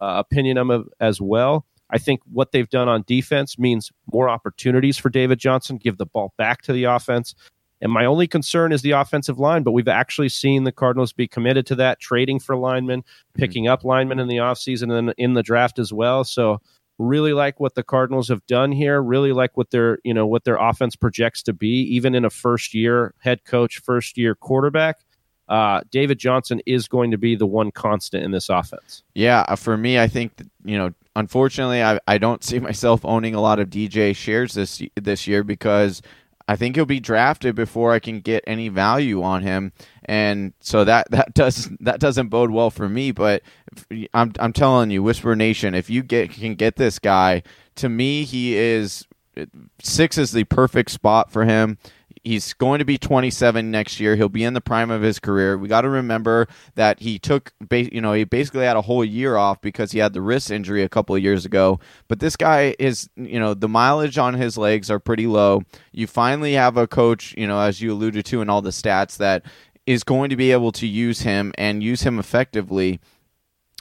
uh, 0.00 0.22
opinion 0.26 0.58
of 0.58 0.88
as 1.00 1.20
well. 1.20 1.64
I 1.90 1.98
think 1.98 2.20
what 2.32 2.52
they've 2.52 2.68
done 2.68 2.88
on 2.88 3.04
defense 3.06 3.58
means 3.58 3.92
more 4.12 4.28
opportunities 4.28 4.98
for 4.98 5.08
David 5.08 5.38
Johnson, 5.38 5.76
give 5.76 5.98
the 5.98 6.06
ball 6.06 6.32
back 6.36 6.62
to 6.62 6.72
the 6.72 6.84
offense. 6.84 7.34
And 7.80 7.92
my 7.92 8.06
only 8.06 8.26
concern 8.26 8.72
is 8.72 8.82
the 8.82 8.92
offensive 8.92 9.38
line, 9.38 9.62
but 9.62 9.72
we've 9.72 9.86
actually 9.86 10.30
seen 10.30 10.64
the 10.64 10.72
Cardinals 10.72 11.12
be 11.12 11.28
committed 11.28 11.66
to 11.66 11.74
that, 11.76 12.00
trading 12.00 12.40
for 12.40 12.56
linemen, 12.56 13.04
picking 13.34 13.68
up 13.68 13.84
linemen 13.84 14.18
in 14.18 14.28
the 14.28 14.38
offseason 14.38 14.90
and 14.92 15.14
in 15.18 15.34
the 15.34 15.42
draft 15.42 15.78
as 15.78 15.92
well. 15.92 16.24
So 16.24 16.60
really 16.98 17.34
like 17.34 17.60
what 17.60 17.74
the 17.74 17.82
Cardinals 17.82 18.28
have 18.28 18.44
done 18.46 18.72
here, 18.72 19.02
really 19.02 19.32
like 19.32 19.56
what 19.56 19.70
their, 19.70 19.98
you 20.04 20.14
know, 20.14 20.26
what 20.26 20.44
their 20.44 20.56
offense 20.56 20.96
projects 20.96 21.42
to 21.42 21.52
be, 21.52 21.82
even 21.94 22.14
in 22.14 22.24
a 22.24 22.30
first 22.30 22.74
year 22.74 23.14
head 23.18 23.44
coach, 23.44 23.78
first 23.78 24.16
year 24.16 24.34
quarterback. 24.34 25.04
Uh, 25.48 25.80
David 25.90 26.18
Johnson 26.18 26.60
is 26.66 26.88
going 26.88 27.10
to 27.12 27.18
be 27.18 27.36
the 27.36 27.46
one 27.46 27.70
constant 27.70 28.24
in 28.24 28.30
this 28.32 28.48
offense. 28.48 29.02
Yeah, 29.14 29.44
uh, 29.48 29.56
for 29.56 29.76
me, 29.76 29.98
I 29.98 30.08
think 30.08 30.32
you 30.64 30.76
know, 30.76 30.92
unfortunately, 31.14 31.82
I, 31.82 32.00
I 32.08 32.18
don't 32.18 32.42
see 32.42 32.58
myself 32.60 33.04
owning 33.04 33.34
a 33.34 33.40
lot 33.40 33.58
of 33.58 33.70
DJ 33.70 34.14
shares 34.14 34.54
this 34.54 34.82
this 34.96 35.26
year 35.26 35.44
because 35.44 36.02
I 36.48 36.56
think 36.56 36.76
he'll 36.76 36.86
be 36.86 37.00
drafted 37.00 37.54
before 37.54 37.92
I 37.92 37.98
can 37.98 38.20
get 38.20 38.44
any 38.46 38.68
value 38.68 39.22
on 39.22 39.42
him, 39.42 39.72
and 40.04 40.52
so 40.60 40.84
that 40.84 41.08
that 41.10 41.34
does 41.34 41.70
that 41.80 42.00
doesn't 42.00 42.28
bode 42.28 42.50
well 42.50 42.70
for 42.70 42.88
me. 42.88 43.12
But 43.12 43.42
I'm 44.14 44.32
I'm 44.38 44.52
telling 44.52 44.90
you, 44.90 45.02
Whisper 45.02 45.36
Nation, 45.36 45.74
if 45.74 45.90
you 45.90 46.02
get 46.02 46.30
can 46.30 46.54
get 46.54 46.76
this 46.76 46.98
guy, 46.98 47.42
to 47.76 47.88
me 47.88 48.24
he 48.24 48.56
is 48.56 49.06
six 49.82 50.18
is 50.18 50.32
the 50.32 50.44
perfect 50.44 50.90
spot 50.90 51.30
for 51.30 51.44
him. 51.44 51.78
He's 52.26 52.54
going 52.54 52.80
to 52.80 52.84
be 52.84 52.98
27 52.98 53.70
next 53.70 54.00
year. 54.00 54.16
He'll 54.16 54.28
be 54.28 54.42
in 54.42 54.54
the 54.54 54.60
prime 54.60 54.90
of 54.90 55.00
his 55.00 55.20
career. 55.20 55.56
We 55.56 55.68
got 55.68 55.82
to 55.82 55.88
remember 55.88 56.48
that 56.74 56.98
he 56.98 57.20
took, 57.20 57.52
you 57.70 58.00
know, 58.00 58.14
he 58.14 58.24
basically 58.24 58.64
had 58.64 58.76
a 58.76 58.82
whole 58.82 59.04
year 59.04 59.36
off 59.36 59.60
because 59.60 59.92
he 59.92 60.00
had 60.00 60.12
the 60.12 60.20
wrist 60.20 60.50
injury 60.50 60.82
a 60.82 60.88
couple 60.88 61.14
of 61.14 61.22
years 61.22 61.44
ago. 61.44 61.78
But 62.08 62.18
this 62.18 62.34
guy 62.34 62.74
is, 62.80 63.08
you 63.14 63.38
know, 63.38 63.54
the 63.54 63.68
mileage 63.68 64.18
on 64.18 64.34
his 64.34 64.58
legs 64.58 64.90
are 64.90 64.98
pretty 64.98 65.28
low. 65.28 65.62
You 65.92 66.08
finally 66.08 66.54
have 66.54 66.76
a 66.76 66.88
coach, 66.88 67.32
you 67.38 67.46
know, 67.46 67.60
as 67.60 67.80
you 67.80 67.92
alluded 67.92 68.24
to 68.26 68.42
in 68.42 68.50
all 68.50 68.60
the 68.60 68.70
stats, 68.70 69.18
that 69.18 69.44
is 69.86 70.02
going 70.02 70.30
to 70.30 70.36
be 70.36 70.50
able 70.50 70.72
to 70.72 70.86
use 70.88 71.20
him 71.20 71.52
and 71.56 71.80
use 71.80 72.02
him 72.02 72.18
effectively. 72.18 72.98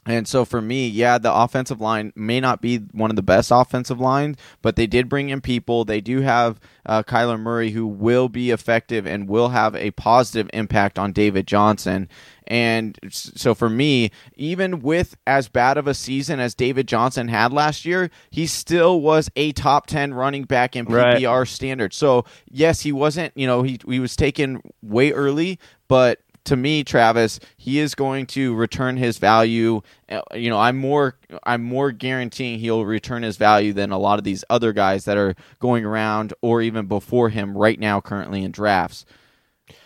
And 0.08 0.28
so 0.28 0.46
for 0.46 0.62
me, 0.62 0.88
yeah, 0.88 1.18
the 1.18 1.34
offensive 1.34 1.82
line 1.82 2.14
may 2.16 2.40
not 2.40 2.62
be 2.62 2.78
one 2.78 3.10
of 3.10 3.16
the 3.16 3.24
best 3.24 3.50
offensive 3.52 4.00
lines, 4.00 4.38
but 4.62 4.76
they 4.76 4.86
did 4.86 5.10
bring 5.10 5.30
in 5.30 5.42
people. 5.42 5.84
They 5.84 6.00
do 6.00 6.22
have 6.22 6.60
uh, 6.86 7.02
Kyler 7.02 7.40
Murray 7.40 7.72
who 7.72 7.88
will 7.88 8.30
be 8.30 8.52
effective 8.52 9.08
and 9.08 9.28
will 9.28 9.50
have 9.50 9.76
a 9.76 9.92
positive 9.92 10.48
impact 10.54 11.00
on 11.00 11.12
David 11.12 11.48
Johnson. 11.48 12.08
And 12.48 13.00
so 13.10 13.56
for 13.56 13.68
me, 13.68 14.12
even 14.36 14.82
with 14.82 15.18
as 15.26 15.48
bad 15.48 15.78
of 15.78 15.88
a 15.88 15.96
season 15.96 16.40
as 16.40 16.54
David 16.54 16.88
Johnson 16.88 17.28
had 17.28 17.52
last 17.52 17.86
year, 17.86 18.12
he 18.30 18.46
still 18.46 19.02
was 19.02 19.32
a 19.36 19.52
top 19.54 19.88
10 19.88 20.14
running 20.14 20.44
back 20.44 20.76
in 20.76 20.86
PPR 20.86 21.40
right. 21.40 21.48
standard. 21.48 21.96
So, 21.96 22.26
yes, 22.48 22.82
he 22.82 22.92
wasn't, 22.92 23.36
you 23.36 23.48
know, 23.48 23.64
he, 23.64 23.80
he 23.88 24.00
was 24.00 24.16
taken 24.16 24.62
way 24.84 25.12
early, 25.12 25.60
but 25.88 26.20
to 26.46 26.56
me, 26.56 26.84
Travis, 26.84 27.40
he 27.58 27.80
is 27.80 27.96
going 27.96 28.26
to 28.28 28.56
return 28.56 28.98
his 28.98 29.18
value. 29.18 29.82
Uh, 30.10 30.22
you 30.34 30.50
know, 30.50 30.60
I'm 30.60 30.78
more 30.78 31.18
I'm 31.44 31.64
more 31.64 31.92
guaranteeing 31.92 32.60
he'll 32.60 32.86
return 32.86 33.24
his 33.24 33.38
value 33.38 33.74
than 33.74 33.92
a 33.92 33.98
lot 33.98 34.18
of 34.18 34.24
these 34.24 34.44
other 34.50 34.74
guys 34.74 35.06
that 35.06 35.18
are 35.18 35.36
going 35.60 35.86
around 35.86 36.34
or 36.42 36.62
even 36.62 36.86
before 36.86 37.30
him 37.30 37.58
right 37.58 37.80
now 37.80 38.00
currently 38.02 38.44
in 38.44 38.52
drafts. 38.52 39.06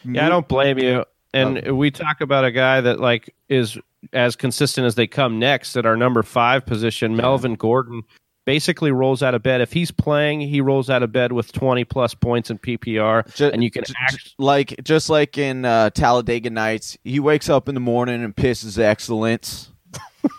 Yeah, 0.04 0.26
I 0.26 0.30
don't 0.30 0.48
blame 0.48 0.78
you. 0.78 1.06
And 1.34 1.68
oh. 1.68 1.76
we 1.76 1.92
talk 1.92 2.22
about 2.22 2.46
a 2.46 2.52
guy 2.52 2.82
that 2.82 3.00
like 3.00 3.34
is 3.48 3.78
as 4.14 4.36
consistent 4.36 4.86
as 4.86 4.96
they 4.96 5.08
come 5.08 5.40
next 5.40 5.76
at 5.76 5.86
our 5.86 5.98
number 5.98 6.24
5 6.24 6.66
position, 6.66 7.16
Melvin 7.16 7.56
Gordon 7.56 8.04
basically 8.50 8.92
rolls 8.92 9.22
out 9.22 9.36
of 9.36 9.44
bed. 9.44 9.62
If 9.62 9.72
he's 9.72 9.92
playing, 9.92 10.42
he 10.42 10.60
rolls 10.60 10.90
out 10.90 11.04
of 11.04 11.12
bed 11.12 11.32
with 11.32 11.52
20 11.52 11.84
plus 11.84 12.16
points 12.16 12.50
in 12.50 12.58
PPR, 12.58 13.24
just, 13.36 13.54
and 13.54 13.64
you 13.64 13.70
can 13.70 13.84
act 13.96 14.34
like 14.40 14.74
just 14.84 15.08
like 15.08 15.38
in 15.38 15.66
uh, 15.66 15.92
Talladega 15.92 16.50
Nights. 16.50 16.98
He 17.04 17.20
wakes 17.20 17.48
up 17.48 17.70
in 17.70 17.76
the 17.76 17.80
morning 17.80 18.24
and 18.24 18.36
pisses 18.36 18.80
excellence. 18.80 19.72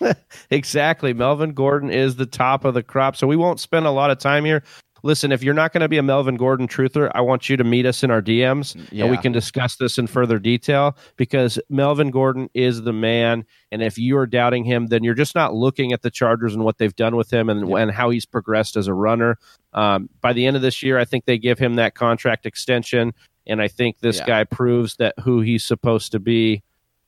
exactly. 0.50 1.12
Melvin 1.12 1.52
Gordon 1.52 1.88
is 1.88 2.16
the 2.16 2.26
top 2.26 2.64
of 2.64 2.74
the 2.74 2.82
crop, 2.82 3.14
so 3.14 3.28
we 3.28 3.36
won't 3.36 3.60
spend 3.60 3.86
a 3.86 3.92
lot 3.92 4.10
of 4.10 4.18
time 4.18 4.44
here 4.44 4.64
listen, 5.02 5.32
if 5.32 5.42
you're 5.42 5.54
not 5.54 5.72
going 5.72 5.80
to 5.80 5.88
be 5.88 5.98
a 5.98 6.02
Melvin 6.02 6.36
Gordon 6.36 6.68
truther, 6.68 7.10
I 7.14 7.20
want 7.20 7.48
you 7.48 7.56
to 7.56 7.64
meet 7.64 7.86
us 7.86 8.02
in 8.02 8.10
our 8.10 8.22
DMs 8.22 8.76
yeah. 8.90 9.04
and 9.04 9.10
we 9.10 9.18
can 9.18 9.32
discuss 9.32 9.76
this 9.76 9.98
in 9.98 10.06
further 10.06 10.38
detail 10.38 10.96
because 11.16 11.58
Melvin 11.68 12.10
Gordon 12.10 12.48
is 12.54 12.82
the 12.82 12.92
man. 12.92 13.44
And 13.70 13.82
if 13.82 13.98
you 13.98 14.16
are 14.16 14.26
doubting 14.26 14.64
him, 14.64 14.86
then 14.86 15.04
you're 15.04 15.14
just 15.14 15.34
not 15.34 15.54
looking 15.54 15.92
at 15.92 16.02
the 16.02 16.10
Chargers 16.10 16.54
and 16.54 16.64
what 16.64 16.78
they've 16.78 16.94
done 16.94 17.16
with 17.16 17.32
him 17.32 17.48
and, 17.48 17.68
yeah. 17.68 17.76
and 17.76 17.90
how 17.90 18.10
he's 18.10 18.26
progressed 18.26 18.76
as 18.76 18.86
a 18.86 18.94
runner. 18.94 19.38
Um, 19.72 20.08
by 20.20 20.32
the 20.32 20.46
end 20.46 20.56
of 20.56 20.62
this 20.62 20.82
year, 20.82 20.98
I 20.98 21.04
think 21.04 21.24
they 21.24 21.38
give 21.38 21.58
him 21.58 21.76
that 21.76 21.94
contract 21.94 22.46
extension. 22.46 23.14
And 23.46 23.60
I 23.62 23.68
think 23.68 23.98
this 24.00 24.18
yeah. 24.18 24.26
guy 24.26 24.44
proves 24.44 24.96
that 24.96 25.14
who 25.20 25.40
he's 25.40 25.64
supposed 25.64 26.12
to 26.12 26.20
be 26.20 26.62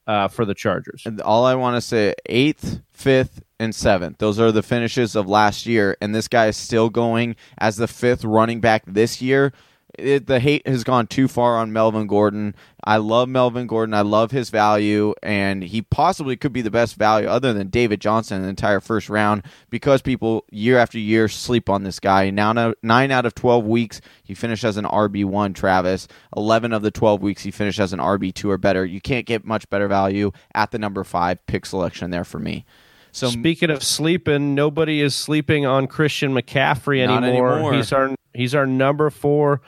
uh, 0.07 0.29
for 0.29 0.45
the 0.45 0.55
Chargers. 0.55 1.03
And 1.07 1.21
all 1.21 1.45
I 1.45 1.55
want 1.55 1.77
to 1.77 1.81
say, 1.81 2.15
eighth, 2.27 2.81
fifth, 2.91 3.43
and 3.59 3.75
seventh. 3.75 4.19
Those 4.19 4.41
are 4.41 4.51
the 4.51 4.63
finishes 4.63 5.15
of 5.15 5.29
last 5.29 5.67
year, 5.67 5.97
and 6.01 6.15
this 6.15 6.27
guy 6.27 6.47
is 6.49 6.57
still 6.57 6.91
going 6.91 7.37
as 7.59 7.77
the 7.77 7.87
fifth 7.87 8.25
running 8.25 8.61
back 8.61 8.83
this 8.87 9.23
year 9.23 9.53
it, 9.99 10.27
the 10.27 10.41
hate 10.41 10.67
has 10.67 10.85
gone 10.85 11.07
too 11.07 11.29
far 11.29 11.57
on 11.57 11.73
Melvin 11.73 12.07
Gordon. 12.07 12.55
I 12.83 12.97
love 12.97 13.29
Melvin 13.29 13.67
Gordon. 13.67 13.95
I 13.95 14.01
love 14.01 14.31
his 14.31 14.51
value, 14.51 15.15
and 15.23 15.63
he 15.63 15.83
possibly 15.83 16.37
could 16.37 16.53
be 16.53 16.63
the 16.63 16.71
best 16.71 16.97
value 16.97 17.29
other 17.29 17.53
than 17.53 17.69
David 17.69 18.01
Johnson 18.01 18.39
in 18.39 18.43
the 18.43 18.49
entire 18.49 18.81
first 18.81 19.09
round 19.09 19.43
because 19.71 20.03
people 20.03 20.45
year 20.51 20.79
after 20.79 20.99
year 20.99 21.29
sleep 21.29 21.69
on 21.69 21.83
this 21.83 22.01
guy. 22.01 22.31
Now, 22.31 22.75
nine 22.83 23.11
out 23.11 23.27
of 23.27 23.35
12 23.35 23.65
weeks, 23.65 24.01
he 24.23 24.35
finished 24.35 24.65
as 24.65 24.77
an 24.77 24.85
RB1, 24.85 25.55
Travis. 25.55 26.09
11 26.37 26.73
of 26.73 26.83
the 26.83 26.91
12 26.91 27.21
weeks, 27.23 27.43
he 27.43 27.51
finished 27.51 27.79
as 27.79 27.93
an 27.93 27.99
RB2 27.99 28.49
or 28.49 28.59
better. 28.59 28.85
You 28.85 29.01
can't 29.01 29.27
get 29.27 29.45
much 29.45 29.69
better 29.69 29.89
value 29.89 30.33
at 30.55 30.71
the 30.71 30.79
number 30.79 31.05
five 31.05 31.45
pick 31.47 31.67
selection 31.67 32.11
there 32.11 32.25
for 32.25 32.39
me. 32.39 32.65
So 33.13 33.29
speaking 33.29 33.71
of 33.71 33.83
sleeping, 33.83 34.55
nobody 34.55 35.03
is 35.03 35.15
sleeping 35.15 35.67
on 35.67 35.87
Christian 35.87 36.33
McCaffrey 36.33 37.01
anymore. 37.01 37.53
anymore. 37.53 37.75
He's 37.75 37.93
our 37.93 38.15
he's 38.33 38.55
our 38.55 38.67
number 38.67 39.11
four 39.11 39.61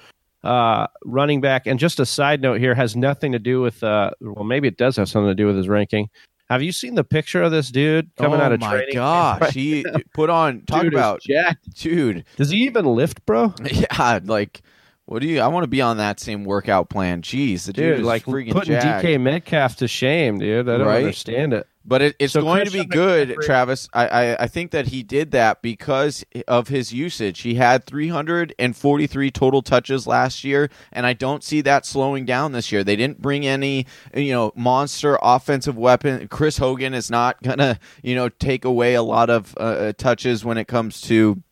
uh, 0.44 0.86
running 1.04 1.40
back. 1.40 1.66
And 1.66 1.78
just 1.78 1.98
a 1.98 2.06
side 2.06 2.40
note 2.40 2.60
here 2.60 2.74
has 2.74 2.94
nothing 2.94 3.32
to 3.32 3.38
do 3.38 3.60
with, 3.60 3.82
uh, 3.82 4.10
well, 4.20 4.44
maybe 4.44 4.68
it 4.68 4.76
does 4.76 4.96
have 4.96 5.08
something 5.08 5.30
to 5.30 5.34
do 5.34 5.46
with 5.46 5.56
his 5.56 5.68
ranking. 5.68 6.08
Have 6.50 6.62
you 6.62 6.72
seen 6.72 6.94
the 6.94 7.04
picture 7.04 7.42
of 7.42 7.50
this 7.50 7.70
dude 7.70 8.14
coming 8.16 8.38
oh 8.38 8.44
out 8.44 8.52
of 8.52 8.60
training? 8.60 8.98
Oh 8.98 9.00
my 9.00 9.38
gosh, 9.40 9.54
he 9.54 9.84
put 10.12 10.28
on 10.28 10.62
talk 10.66 10.82
dude 10.82 10.92
about 10.92 11.22
jacked. 11.22 11.74
dude. 11.74 12.24
Does 12.36 12.50
he 12.50 12.58
even 12.58 12.84
lift, 12.84 13.24
bro? 13.24 13.54
Yeah, 13.64 14.20
like 14.22 14.60
what 15.06 15.20
do 15.20 15.28
you? 15.28 15.40
I 15.40 15.48
want 15.48 15.64
to 15.64 15.68
be 15.68 15.82
on 15.82 15.98
that 15.98 16.18
same 16.18 16.44
workout 16.44 16.88
plan. 16.88 17.20
Jeez, 17.20 17.66
the 17.66 17.74
dude, 17.74 17.98
dude 17.98 18.06
like 18.06 18.24
freaking 18.24 18.52
putting 18.52 18.72
jacked. 18.72 19.04
DK 19.04 19.20
Metcalf 19.20 19.76
to 19.76 19.88
shame, 19.88 20.38
dude. 20.38 20.68
I 20.68 20.78
don't 20.78 20.86
right? 20.86 21.04
understand 21.04 21.52
it. 21.52 21.66
But 21.86 22.00
it, 22.00 22.16
it's 22.18 22.32
so 22.32 22.40
going 22.40 22.64
to 22.64 22.70
be 22.70 22.86
good, 22.86 23.36
Travis. 23.42 23.90
I, 23.92 24.06
I, 24.06 24.42
I 24.44 24.46
think 24.46 24.70
that 24.70 24.86
he 24.86 25.02
did 25.02 25.32
that 25.32 25.60
because 25.60 26.24
of 26.48 26.68
his 26.68 26.94
usage. 26.94 27.42
He 27.42 27.56
had 27.56 27.84
343 27.84 29.30
total 29.30 29.60
touches 29.60 30.06
last 30.06 30.44
year, 30.44 30.70
and 30.92 31.04
I 31.04 31.12
don't 31.12 31.44
see 31.44 31.60
that 31.60 31.84
slowing 31.84 32.24
down 32.24 32.52
this 32.52 32.72
year. 32.72 32.82
They 32.84 32.96
didn't 32.96 33.20
bring 33.20 33.46
any, 33.46 33.84
you 34.14 34.32
know, 34.32 34.52
monster 34.56 35.18
offensive 35.20 35.76
weapon. 35.76 36.26
Chris 36.28 36.56
Hogan 36.56 36.94
is 36.94 37.10
not 37.10 37.42
gonna, 37.42 37.78
you 38.02 38.14
know, 38.14 38.30
take 38.30 38.64
away 38.64 38.94
a 38.94 39.02
lot 39.02 39.28
of 39.28 39.54
uh, 39.58 39.60
uh 39.60 39.92
touches 39.92 40.42
when 40.42 40.56
it 40.56 40.66
comes 40.66 41.02
to 41.02 41.42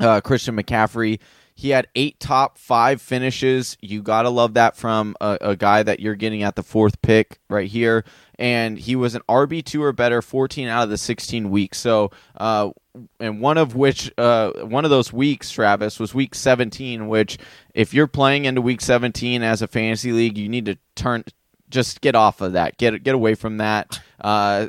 uh, 0.00 0.20
Christian 0.20 0.56
McCaffrey. 0.56 1.20
He 1.58 1.70
had 1.70 1.88
eight 1.96 2.20
top 2.20 2.56
five 2.56 3.02
finishes. 3.02 3.76
You 3.80 4.00
got 4.00 4.22
to 4.22 4.30
love 4.30 4.54
that 4.54 4.76
from 4.76 5.16
a, 5.20 5.38
a, 5.40 5.56
guy 5.56 5.82
that 5.82 5.98
you're 5.98 6.14
getting 6.14 6.44
at 6.44 6.54
the 6.54 6.62
fourth 6.62 7.02
pick 7.02 7.40
right 7.50 7.68
here. 7.68 8.04
And 8.38 8.78
he 8.78 8.94
was 8.94 9.16
an 9.16 9.22
RB2 9.28 9.80
or 9.80 9.92
better 9.92 10.22
14 10.22 10.68
out 10.68 10.84
of 10.84 10.90
the 10.90 10.96
16 10.96 11.50
weeks. 11.50 11.78
So, 11.78 12.12
uh, 12.36 12.70
and 13.18 13.40
one 13.40 13.58
of 13.58 13.74
which, 13.74 14.12
uh, 14.16 14.52
one 14.66 14.84
of 14.84 14.92
those 14.92 15.12
weeks, 15.12 15.50
Travis, 15.50 15.98
was 15.98 16.14
week 16.14 16.36
17, 16.36 17.08
which 17.08 17.38
if 17.74 17.92
you're 17.92 18.06
playing 18.06 18.44
into 18.44 18.62
week 18.62 18.80
17 18.80 19.42
as 19.42 19.60
a 19.60 19.66
fantasy 19.66 20.12
league, 20.12 20.38
you 20.38 20.48
need 20.48 20.66
to 20.66 20.78
turn, 20.94 21.24
just 21.70 22.00
get 22.00 22.14
off 22.14 22.40
of 22.40 22.52
that. 22.52 22.78
Get 22.78 23.02
get 23.02 23.16
away 23.16 23.34
from 23.34 23.56
that. 23.56 24.00
Uh, 24.20 24.68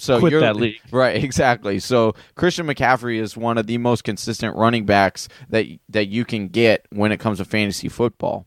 so 0.00 0.18
Quit 0.18 0.32
you're 0.32 0.40
that 0.40 0.56
league. 0.56 0.80
right, 0.90 1.22
exactly. 1.24 1.78
So 1.78 2.14
Christian 2.34 2.66
McCaffrey 2.66 3.20
is 3.20 3.36
one 3.36 3.58
of 3.58 3.66
the 3.66 3.78
most 3.78 4.02
consistent 4.04 4.56
running 4.56 4.86
backs 4.86 5.28
that 5.50 5.66
that 5.88 6.06
you 6.06 6.24
can 6.24 6.48
get 6.48 6.86
when 6.90 7.12
it 7.12 7.18
comes 7.20 7.38
to 7.38 7.44
fantasy 7.44 7.88
football. 7.88 8.46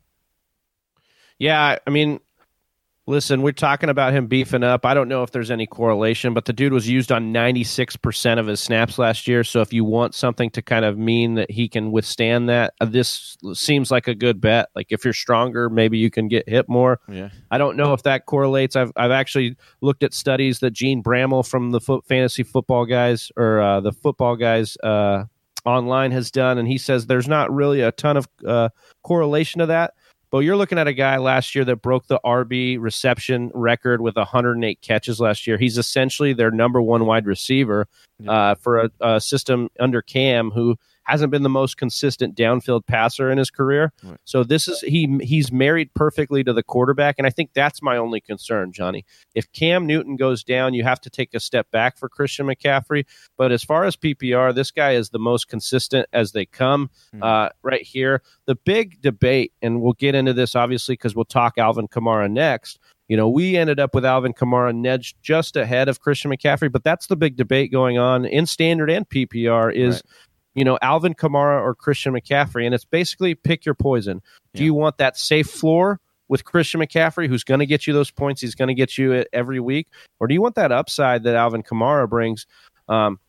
Yeah, 1.38 1.78
I 1.86 1.90
mean, 1.90 2.20
Listen, 3.06 3.42
we're 3.42 3.52
talking 3.52 3.90
about 3.90 4.14
him 4.14 4.28
beefing 4.28 4.64
up. 4.64 4.86
I 4.86 4.94
don't 4.94 5.10
know 5.10 5.24
if 5.24 5.32
there's 5.32 5.52
any 5.52 5.68
correlation, 5.68 6.34
but 6.34 6.46
the 6.46 6.54
dude 6.54 6.72
was 6.72 6.88
used 6.88 7.12
on 7.12 7.34
96% 7.34 8.40
of 8.40 8.48
his 8.48 8.62
snaps 8.62 8.98
last 8.98 9.28
year. 9.28 9.44
So 9.44 9.60
if 9.60 9.74
you 9.74 9.84
want 9.84 10.16
something 10.16 10.50
to 10.52 10.62
kind 10.62 10.86
of 10.86 10.98
mean 10.98 11.34
that 11.34 11.52
he 11.52 11.68
can 11.68 11.92
withstand 11.92 12.48
that, 12.48 12.76
uh, 12.80 12.86
this 12.86 13.36
seems 13.54 13.92
like 13.92 14.08
a 14.08 14.16
good 14.16 14.40
bet. 14.40 14.70
Like 14.74 14.88
if 14.90 15.04
you're 15.04 15.14
stronger, 15.14 15.70
maybe 15.70 15.98
you 15.98 16.10
can 16.10 16.30
get 16.30 16.48
hit 16.48 16.70
more. 16.70 17.02
Yeah. 17.10 17.28
I 17.52 17.58
don't 17.58 17.76
know 17.76 17.92
if 17.92 18.04
that 18.04 18.26
correlates. 18.26 18.78
I've 18.78 18.94
I've 18.96 19.12
actually 19.12 19.58
looked 19.82 20.04
at 20.04 20.14
studies 20.14 20.60
that 20.60 20.74
Jene 20.74 21.04
Bramel 21.04 21.46
from 21.46 21.72
the 21.72 21.82
foot, 21.82 22.06
fantasy 22.06 22.44
football 22.44 22.86
guys 22.86 23.34
or 23.36 23.60
uh, 23.60 23.82
the 23.82 23.92
football 23.92 24.38
guys 24.38 24.78
uh, 24.82 25.26
online 25.66 26.12
has 26.12 26.32
done, 26.32 26.58
and 26.58 26.70
he 26.70 26.78
says 26.78 27.08
there's 27.08 27.28
not 27.28 27.54
really 27.54 27.82
a 27.82 27.92
ton 27.92 28.16
of 28.16 28.30
uh, 28.48 28.70
correlation 29.02 29.60
to 29.60 29.66
that 29.66 29.94
but 30.34 30.40
you're 30.40 30.58
looking 30.58 30.80
at 30.80 30.88
a 30.88 30.94
guy 30.94 31.18
last 31.18 31.54
year 31.54 31.64
that 31.64 31.84
broke 31.84 32.08
the 32.08 32.20
RB 32.26 32.80
reception 32.80 33.52
record 33.54 34.02
with 34.02 34.16
108 34.16 34.82
catches 34.82 35.20
last 35.20 35.46
year. 35.46 35.60
He's 35.60 35.78
essentially 35.78 36.34
their 36.34 36.50
number 36.50 36.82
one 36.82 37.06
wide 37.06 37.28
receiver 37.28 37.88
uh, 38.28 38.56
for 38.56 38.80
a, 38.80 38.90
a, 39.00 39.22
system 39.22 39.70
under 39.80 40.02
Cam, 40.02 40.50
who 40.50 40.76
hasn't 41.06 41.32
been 41.32 41.44
the 41.44 41.50
most 41.50 41.78
consistent 41.78 42.36
downfield 42.36 42.86
passer 42.88 43.30
in 43.32 43.38
his 43.38 43.50
career. 43.50 43.92
Right. 44.04 44.18
So 44.26 44.44
this 44.44 44.68
is 44.68 44.82
he 44.82 45.18
he's 45.22 45.52
married 45.52 45.94
perfectly 45.94 46.44
to 46.44 46.54
the 46.54 46.64
quarterback, 46.64 47.16
and 47.18 47.28
I 47.28 47.30
think 47.30 47.52
that's 47.54 47.82
my 47.82 47.98
only 47.98 48.22
concern, 48.22 48.72
Johnny. 48.72 49.06
If 49.36 49.52
Cam 49.52 49.86
Newton 49.86 50.16
goes 50.16 50.44
down, 50.44 50.74
you 50.74 50.84
have 50.84 51.02
to 51.02 51.10
take 51.10 51.34
a 51.34 51.40
step 51.40 51.70
back 51.72 51.98
for 51.98 52.10
Christian 52.10 52.48
McCaffrey. 52.48 53.06
But 53.38 53.52
as 53.52 53.64
far 53.64 53.84
as 53.86 53.96
PPR, 53.96 54.54
this 54.56 54.72
guy 54.72 54.92
is 54.94 55.10
the 55.10 55.20
most 55.20 55.48
consistent 55.48 56.08
as 56.14 56.32
they 56.32 56.46
come 56.46 56.90
Hmm. 57.14 57.24
uh, 57.24 57.50
right 57.62 57.82
here. 57.84 58.22
The 58.46 58.56
big 58.56 59.02
debate, 59.02 59.54
and 59.62 59.82
we'll 59.82 59.94
get 59.94 60.16
into 60.16 60.34
this 60.34 60.56
obviously 60.56 60.94
because 60.94 61.16
we'll 61.16 61.26
talk 61.26 61.58
Alvin 61.58 61.88
Kamara 61.88 62.32
next. 62.32 62.80
You 63.10 63.18
know, 63.18 63.28
we 63.28 63.58
ended 63.58 63.80
up 63.82 63.94
with 63.94 64.06
Alvin 64.06 64.34
Kamara 64.34 64.74
nedged 64.74 65.16
just 65.22 65.58
ahead 65.58 65.90
of 65.90 66.00
Christian 66.00 66.32
McCaffrey, 66.32 66.72
but 66.72 66.84
that's 66.86 67.08
the 67.08 67.18
big 67.18 67.36
debate 67.36 67.72
going 67.72 67.98
on 67.98 68.26
in 68.26 68.46
standard 68.46 68.90
and 68.90 69.08
PPR 69.08 69.74
is, 69.74 69.96
Right. 69.96 70.02
You 70.56 70.64
know, 70.64 70.78
Alvin 70.82 71.14
Kamara 71.14 71.62
or 71.62 71.76
Christian 71.76 72.14
McCaffrey. 72.14 72.66
And 72.66 72.74
it's 72.76 72.86
basically 72.86 73.36
pick 73.36 73.66
your 73.66 73.76
poison. 73.76 74.22
Do 74.54 74.64
you 74.64 74.74
want 74.74 74.98
that 74.98 75.18
safe 75.18 75.48
floor 75.48 76.00
with 76.28 76.46
Christian 76.46 76.82
McCaffrey, 76.82 77.28
who's 77.28 77.44
going 77.44 77.60
to 77.60 77.66
get 77.66 77.88
you 77.88 77.94
those 77.94 78.12
points? 78.12 78.42
He's 78.42 78.56
going 78.56 78.68
to 78.68 78.74
get 78.74 78.98
you 78.98 79.12
it 79.14 79.28
every 79.34 79.60
week. 79.60 79.88
Or 80.20 80.28
do 80.28 80.34
you 80.34 80.42
want 80.42 80.56
that 80.56 80.72
upside 80.72 81.24
that 81.24 81.36
Alvin 81.36 81.64
Kamara 81.64 82.08
brings? 82.08 82.46
Um, 82.88 83.20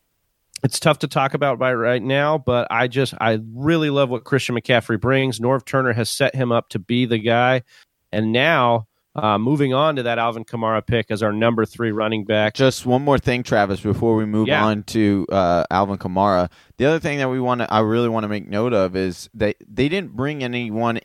it's 0.62 0.80
tough 0.80 1.00
to 1.00 1.08
talk 1.08 1.34
about 1.34 1.58
by 1.58 1.74
right 1.74 2.02
now, 2.02 2.38
but 2.38 2.66
I 2.70 2.88
just 2.88 3.12
I 3.20 3.40
really 3.54 3.90
love 3.90 4.08
what 4.08 4.24
Christian 4.24 4.54
McCaffrey 4.54 4.98
brings. 4.98 5.38
Norv 5.38 5.66
Turner 5.66 5.92
has 5.92 6.08
set 6.08 6.34
him 6.34 6.52
up 6.52 6.70
to 6.70 6.78
be 6.78 7.04
the 7.04 7.18
guy, 7.18 7.62
and 8.10 8.32
now 8.32 8.87
uh, 9.16 9.38
moving 9.38 9.72
on 9.74 9.96
to 9.96 10.03
that 10.05 10.18
Alvin 10.18 10.44
Kamara 10.44 10.85
pick 10.85 11.11
as 11.11 11.22
our 11.22 11.33
number 11.33 11.64
three 11.64 11.92
running 11.92 12.24
back. 12.24 12.55
Just 12.55 12.85
one 12.87 13.03
more 13.03 13.18
thing, 13.18 13.42
Travis, 13.42 13.81
before 13.81 14.16
we 14.16 14.24
move 14.24 14.48
Yeah. 14.48 14.64
on 14.64 14.83
to 14.85 15.27
uh, 15.31 15.64
Alvin 15.70 15.98
Kamara. 15.98 16.50
The 16.79 16.87
other 16.87 16.98
thing 16.98 17.18
that 17.18 17.29
we 17.31 17.40
want 17.40 17.61
to, 17.61 17.72
I 17.72 17.81
really 17.81 18.09
want 18.09 18.24
to 18.24 18.29
make 18.29 18.48
note 18.48 18.72
of 18.72 18.96
is 18.96 19.31
that 19.35 19.57
they 19.68 19.88
didn't 19.88 20.16
bring 20.16 20.42
anyone 20.42 21.00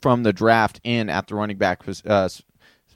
from 0.00 0.22
the 0.22 0.32
draft 0.32 0.80
in 0.84 1.08
at 1.10 1.26
the 1.26 1.34
running 1.34 1.56
back 1.58 1.82
uh, 2.06 2.28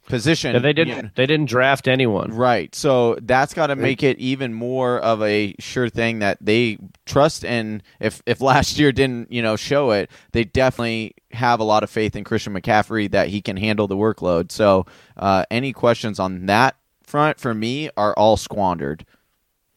position. 0.07 0.55
Yeah, 0.55 0.61
they 0.61 0.73
didn't 0.73 1.15
they 1.15 1.27
didn't 1.27 1.49
draft 1.49 1.89
anyone. 1.89 2.33
Right. 2.33 2.75
So 2.75 3.17
that's 3.23 3.55
got 3.55 3.69
to 3.69 3.77
make 3.77 4.03
it 4.03 4.19
even 4.19 4.55
more 4.55 4.99
of 4.99 5.23
a 5.23 5.55
sure 5.59 5.89
thing 5.89 6.21
that 6.21 6.39
they 6.41 6.79
trust 7.07 7.45
in. 7.45 7.83
If 8.01 8.23
if 8.27 8.41
last 8.41 8.79
year 8.79 8.93
didn't, 8.93 9.33
you 9.33 9.43
know, 9.43 9.57
show 9.57 9.91
it, 9.91 10.11
they 10.33 10.45
definitely 10.45 11.15
have 11.33 11.61
a 11.61 11.65
lot 11.65 11.83
of 11.83 11.91
faith 11.91 12.17
in 12.17 12.25
Christian 12.25 12.55
McCaffrey 12.55 13.11
that 13.11 13.29
he 13.29 13.41
can 13.41 13.57
handle 13.57 13.87
the 13.87 13.97
workload. 13.97 14.53
So 14.53 14.87
uh, 15.17 15.45
any 15.51 15.73
questions 15.73 16.19
on 16.19 16.47
that 16.47 16.77
front 17.03 17.39
for 17.39 17.55
me 17.55 17.91
are 17.97 18.15
all 18.15 18.37
squandered. 18.37 19.05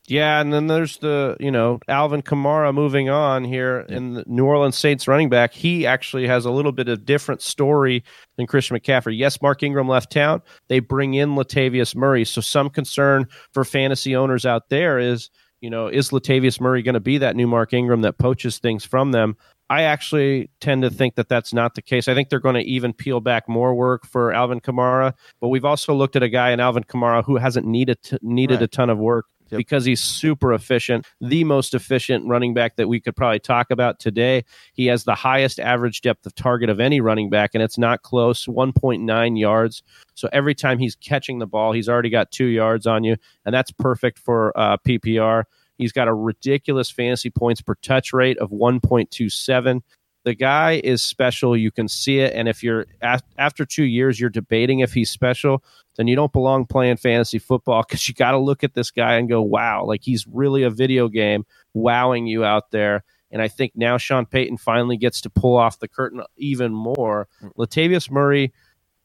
Yeah, 0.09 0.39
and 0.39 0.53
then 0.53 0.67
there's 0.67 0.97
the 0.99 1.35
you 1.39 1.51
know 1.51 1.79
Alvin 1.89 2.21
Kamara 2.21 2.73
moving 2.73 3.09
on 3.09 3.43
here 3.43 3.81
in 3.89 4.13
the 4.13 4.23
New 4.25 4.45
Orleans 4.45 4.77
Saints 4.77 5.05
running 5.05 5.27
back. 5.29 5.53
He 5.53 5.85
actually 5.85 6.27
has 6.27 6.45
a 6.45 6.51
little 6.51 6.71
bit 6.71 6.87
of 6.87 7.03
different 7.03 7.41
story 7.41 8.05
than 8.37 8.47
Christian 8.47 8.77
McCaffrey. 8.77 9.17
Yes, 9.17 9.41
Mark 9.41 9.63
Ingram 9.63 9.89
left 9.89 10.09
town. 10.11 10.41
They 10.69 10.79
bring 10.79 11.13
in 11.15 11.31
Latavius 11.35 11.93
Murray, 11.93 12.23
so 12.23 12.39
some 12.39 12.69
concern 12.69 13.27
for 13.51 13.65
fantasy 13.65 14.15
owners 14.15 14.45
out 14.45 14.69
there 14.69 14.97
is 14.97 15.29
you 15.59 15.69
know 15.69 15.87
is 15.87 16.11
Latavius 16.11 16.61
Murray 16.61 16.83
going 16.83 16.93
to 16.93 17.01
be 17.01 17.17
that 17.17 17.35
new 17.35 17.47
Mark 17.47 17.73
Ingram 17.73 18.01
that 18.01 18.17
poaches 18.17 18.59
things 18.59 18.85
from 18.85 19.11
them? 19.11 19.35
I 19.69 19.81
actually 19.81 20.49
tend 20.61 20.83
to 20.83 20.89
think 20.89 21.15
that 21.15 21.27
that's 21.27 21.53
not 21.53 21.75
the 21.75 21.81
case. 21.81 22.07
I 22.07 22.13
think 22.13 22.29
they're 22.29 22.39
going 22.39 22.55
to 22.55 22.61
even 22.61 22.93
peel 22.93 23.19
back 23.19 23.49
more 23.49 23.75
work 23.75 24.05
for 24.07 24.31
Alvin 24.31 24.61
Kamara, 24.61 25.13
but 25.41 25.49
we've 25.49 25.65
also 25.65 25.93
looked 25.93 26.15
at 26.15 26.23
a 26.23 26.29
guy 26.29 26.51
in 26.51 26.61
Alvin 26.61 26.85
Kamara 26.85 27.25
who 27.25 27.35
hasn't 27.35 27.67
needed 27.67 27.97
needed 28.21 28.55
Right. 28.55 28.63
a 28.63 28.67
ton 28.67 28.89
of 28.89 28.97
work 28.97 29.25
Yep. 29.49 29.57
because 29.57 29.85
he's 29.85 30.01
super 30.01 30.53
efficient, 30.53 31.05
the 31.21 31.43
most 31.43 31.73
efficient 31.73 32.27
running 32.27 32.53
back 32.53 32.75
that 32.75 32.87
we 32.87 32.99
could 32.99 33.15
probably 33.15 33.39
talk 33.39 33.71
about 33.71 33.99
today. 33.99 34.43
He 34.73 34.87
has 34.87 35.03
the 35.03 35.15
highest 35.15 35.59
average 35.59 36.01
depth 36.01 36.25
of 36.25 36.35
target 36.35 36.69
of 36.69 36.79
any 36.79 37.01
running 37.01 37.29
back, 37.29 37.51
and 37.53 37.63
it's 37.63 37.77
not 37.77 38.01
close 38.01 38.45
1.9 38.45 39.39
yards. 39.39 39.83
So 40.15 40.29
every 40.33 40.55
time 40.55 40.79
he's 40.79 40.95
catching 40.95 41.39
the 41.39 41.47
ball, 41.47 41.71
he's 41.71 41.87
already 41.89 42.09
got 42.09 42.31
two 42.31 42.45
yards 42.45 42.85
on 42.87 43.03
you, 43.03 43.15
and 43.45 43.53
that's 43.53 43.71
perfect 43.71 44.19
for 44.19 44.57
uh, 44.57 44.77
PPR. 44.85 45.43
He's 45.77 45.91
got 45.91 46.07
a 46.07 46.13
ridiculous 46.13 46.89
fantasy 46.89 47.29
points 47.29 47.61
per 47.61 47.75
touch 47.75 48.11
rate 48.11 48.37
of 48.39 48.49
1.27. 48.49 49.81
The 50.25 50.35
guy 50.35 50.81
is 50.83 51.01
special. 51.01 51.55
You 51.55 51.71
can 51.71 51.87
see 51.87 52.19
it. 52.19 52.33
And 52.33 52.49
if 52.49 52.61
you're 52.61 52.85
af- 53.01 53.21
after 53.37 53.63
two 53.65 53.85
years, 53.85 54.19
you're 54.19 54.29
debating 54.29 54.79
if 54.79 54.93
he's 54.93 55.09
special, 55.09 55.63
then 55.97 56.07
you 56.07 56.15
don't 56.15 56.31
belong 56.31 56.65
playing 56.65 56.97
fantasy 56.97 57.39
football 57.39 57.83
because 57.83 58.07
you 58.07 58.13
got 58.13 58.31
to 58.31 58.37
look 58.37 58.63
at 58.63 58.73
this 58.73 58.91
guy 58.91 59.15
and 59.15 59.27
go, 59.27 59.41
wow, 59.41 59.83
like 59.85 60.01
he's 60.03 60.25
really 60.27 60.63
a 60.63 60.69
video 60.69 61.07
game 61.09 61.45
wowing 61.73 62.27
you 62.27 62.45
out 62.45 62.71
there. 62.71 63.03
And 63.31 63.41
I 63.41 63.49
think 63.49 63.73
now 63.75 63.97
Sean 63.97 64.25
Payton 64.25 64.57
finally 64.57 64.95
gets 64.95 65.21
to 65.21 65.29
pull 65.29 65.57
off 65.57 65.79
the 65.79 65.87
curtain 65.87 66.21
even 66.37 66.73
more. 66.73 67.27
Latavius 67.57 68.09
Murray 68.09 68.53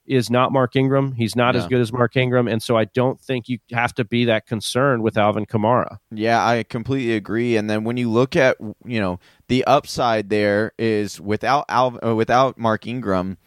is 0.07 0.31
not 0.31 0.53
Mark 0.53 0.75
Ingram. 0.77 1.13
He's 1.13 1.37
not 1.37 1.55
as 1.55 1.67
good 1.67 1.81
as 1.81 1.93
Mark 1.93 2.17
Ingram. 2.17 2.49
And 2.49 2.63
so 2.63 2.77
I 2.77 2.85
don't 2.87 3.21
think 3.21 3.49
you 3.49 3.59
have 3.71 3.95
to 3.95 4.05
be 4.05 4.25
that 4.27 4.47
concerned 4.47 5.03
with 5.03 5.17
Alvin 5.17 5.47
Kamara. 5.47 5.99
Yeah, 6.11 6.45
I 6.45 6.65
completely 6.65 7.15
agree. 7.15 7.57
And 7.57 7.71
then 7.71 7.85
when 7.85 7.97
you 7.97 8.11
look 8.11 8.35
at 8.37 8.57
you 8.85 9.01
know 9.01 9.21
the 9.49 9.65
upside 9.65 10.29
there 10.29 10.73
is 10.79 11.21
without 11.21 11.65
Alvin, 11.69 12.01
uh, 12.05 12.15
without 12.15 12.59
Mark 12.59 12.87
Ingram, 12.87 13.39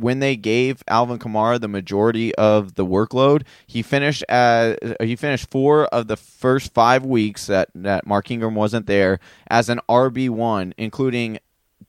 when 0.00 0.18
they 0.20 0.34
gave 0.34 0.82
Alvin 0.88 1.18
Kamara 1.18 1.60
the 1.60 1.68
majority 1.68 2.34
of 2.36 2.74
the 2.74 2.86
workload, 2.86 3.42
he 3.66 3.82
finished 3.82 4.24
as 4.28 4.76
he 5.00 5.14
finished 5.14 5.50
four 5.50 5.84
of 5.86 6.08
the 6.08 6.16
first 6.16 6.72
five 6.72 7.04
weeks 7.04 7.46
that 7.46 7.68
that 7.74 8.06
Mark 8.06 8.30
Ingram 8.30 8.54
wasn't 8.54 8.86
there 8.86 9.20
as 9.50 9.68
an 9.68 9.80
RB 9.88 10.30
one, 10.30 10.72
including 10.78 11.38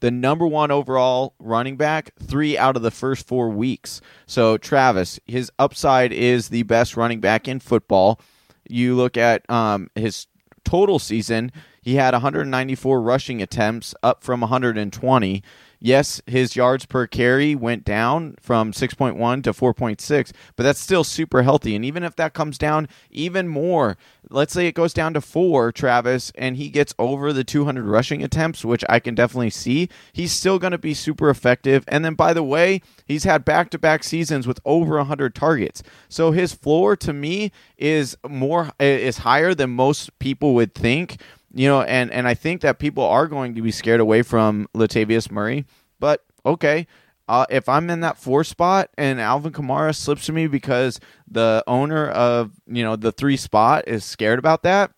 the 0.01 0.11
number 0.11 0.45
one 0.45 0.71
overall 0.71 1.35
running 1.39 1.77
back 1.77 2.11
three 2.19 2.57
out 2.57 2.75
of 2.75 2.81
the 2.81 2.91
first 2.91 3.27
four 3.27 3.49
weeks. 3.49 4.01
So 4.25 4.57
Travis, 4.57 5.19
his 5.25 5.51
upside 5.57 6.11
is 6.11 6.49
the 6.49 6.63
best 6.63 6.97
running 6.97 7.21
back 7.21 7.47
in 7.47 7.59
football. 7.59 8.19
You 8.67 8.95
look 8.95 9.15
at 9.15 9.49
um, 9.49 9.89
his 9.95 10.27
total 10.65 10.99
season, 10.99 11.51
he 11.81 11.95
had 11.95 12.13
194 12.13 13.01
rushing 13.01 13.41
attempts, 13.41 13.95
up 14.03 14.23
from 14.23 14.41
120. 14.41 15.43
Yes, 15.83 16.21
his 16.27 16.55
yards 16.55 16.85
per 16.85 17.07
carry 17.07 17.55
went 17.55 17.83
down 17.83 18.35
from 18.39 18.71
6.1 18.71 19.43
to 19.43 19.51
4.6, 19.51 20.31
but 20.55 20.61
that's 20.61 20.79
still 20.79 21.03
super 21.03 21.41
healthy. 21.41 21.75
And 21.75 21.83
even 21.83 22.03
if 22.03 22.15
that 22.17 22.35
comes 22.35 22.59
down 22.59 22.87
even 23.09 23.47
more, 23.47 23.97
let's 24.29 24.53
say 24.53 24.67
it 24.67 24.75
goes 24.75 24.93
down 24.93 25.15
to 25.15 25.21
four, 25.21 25.71
Travis, 25.71 26.31
and 26.35 26.55
he 26.55 26.69
gets 26.69 26.93
over 26.99 27.33
the 27.33 27.43
200 27.43 27.83
rushing 27.83 28.23
attempts, 28.23 28.63
which 28.63 28.85
I 28.87 28.99
can 28.99 29.15
definitely 29.15 29.49
see, 29.49 29.89
he's 30.13 30.31
still 30.31 30.59
going 30.59 30.69
to 30.69 30.77
be 30.77 30.93
super 30.93 31.31
effective. 31.31 31.83
And 31.87 32.05
then, 32.05 32.13
by 32.13 32.33
the 32.33 32.43
way, 32.43 32.83
he's 33.05 33.23
had 33.23 33.43
back 33.43 33.71
to 33.71 33.79
back 33.79 34.03
seasons 34.03 34.45
with 34.45 34.59
over 34.63 34.97
100 34.97 35.33
targets. 35.33 35.81
So 36.09 36.29
his 36.29 36.53
floor 36.53 36.95
to 36.97 37.11
me 37.11 37.51
is 37.79 38.15
more 38.29 38.69
is 38.79 39.19
higher 39.19 39.55
than 39.55 39.71
most 39.71 40.17
people 40.19 40.53
would 40.53 40.75
think 40.75 41.17
you 41.53 41.67
know, 41.67 41.81
and 41.81 42.11
and 42.11 42.27
I 42.27 42.33
think 42.33 42.61
that 42.61 42.79
people 42.79 43.03
are 43.03 43.27
going 43.27 43.55
to 43.55 43.61
be 43.61 43.71
scared 43.71 43.99
away 43.99 44.21
from 44.21 44.67
Latavius 44.75 45.31
Murray. 45.31 45.65
But 45.99 46.23
okay, 46.45 46.87
uh, 47.27 47.45
if 47.49 47.69
I'm 47.69 47.89
in 47.89 48.01
that 48.01 48.17
four 48.17 48.43
spot 48.43 48.89
and 48.97 49.19
Alvin 49.19 49.53
Kamara 49.53 49.95
slips 49.95 50.25
to 50.25 50.33
me 50.33 50.47
because 50.47 50.99
the 51.29 51.63
owner 51.67 52.07
of 52.07 52.51
you 52.67 52.83
know 52.83 52.95
the 52.95 53.11
three 53.11 53.37
spot 53.37 53.85
is 53.87 54.03
scared 54.03 54.39
about 54.39 54.63
that. 54.63 54.91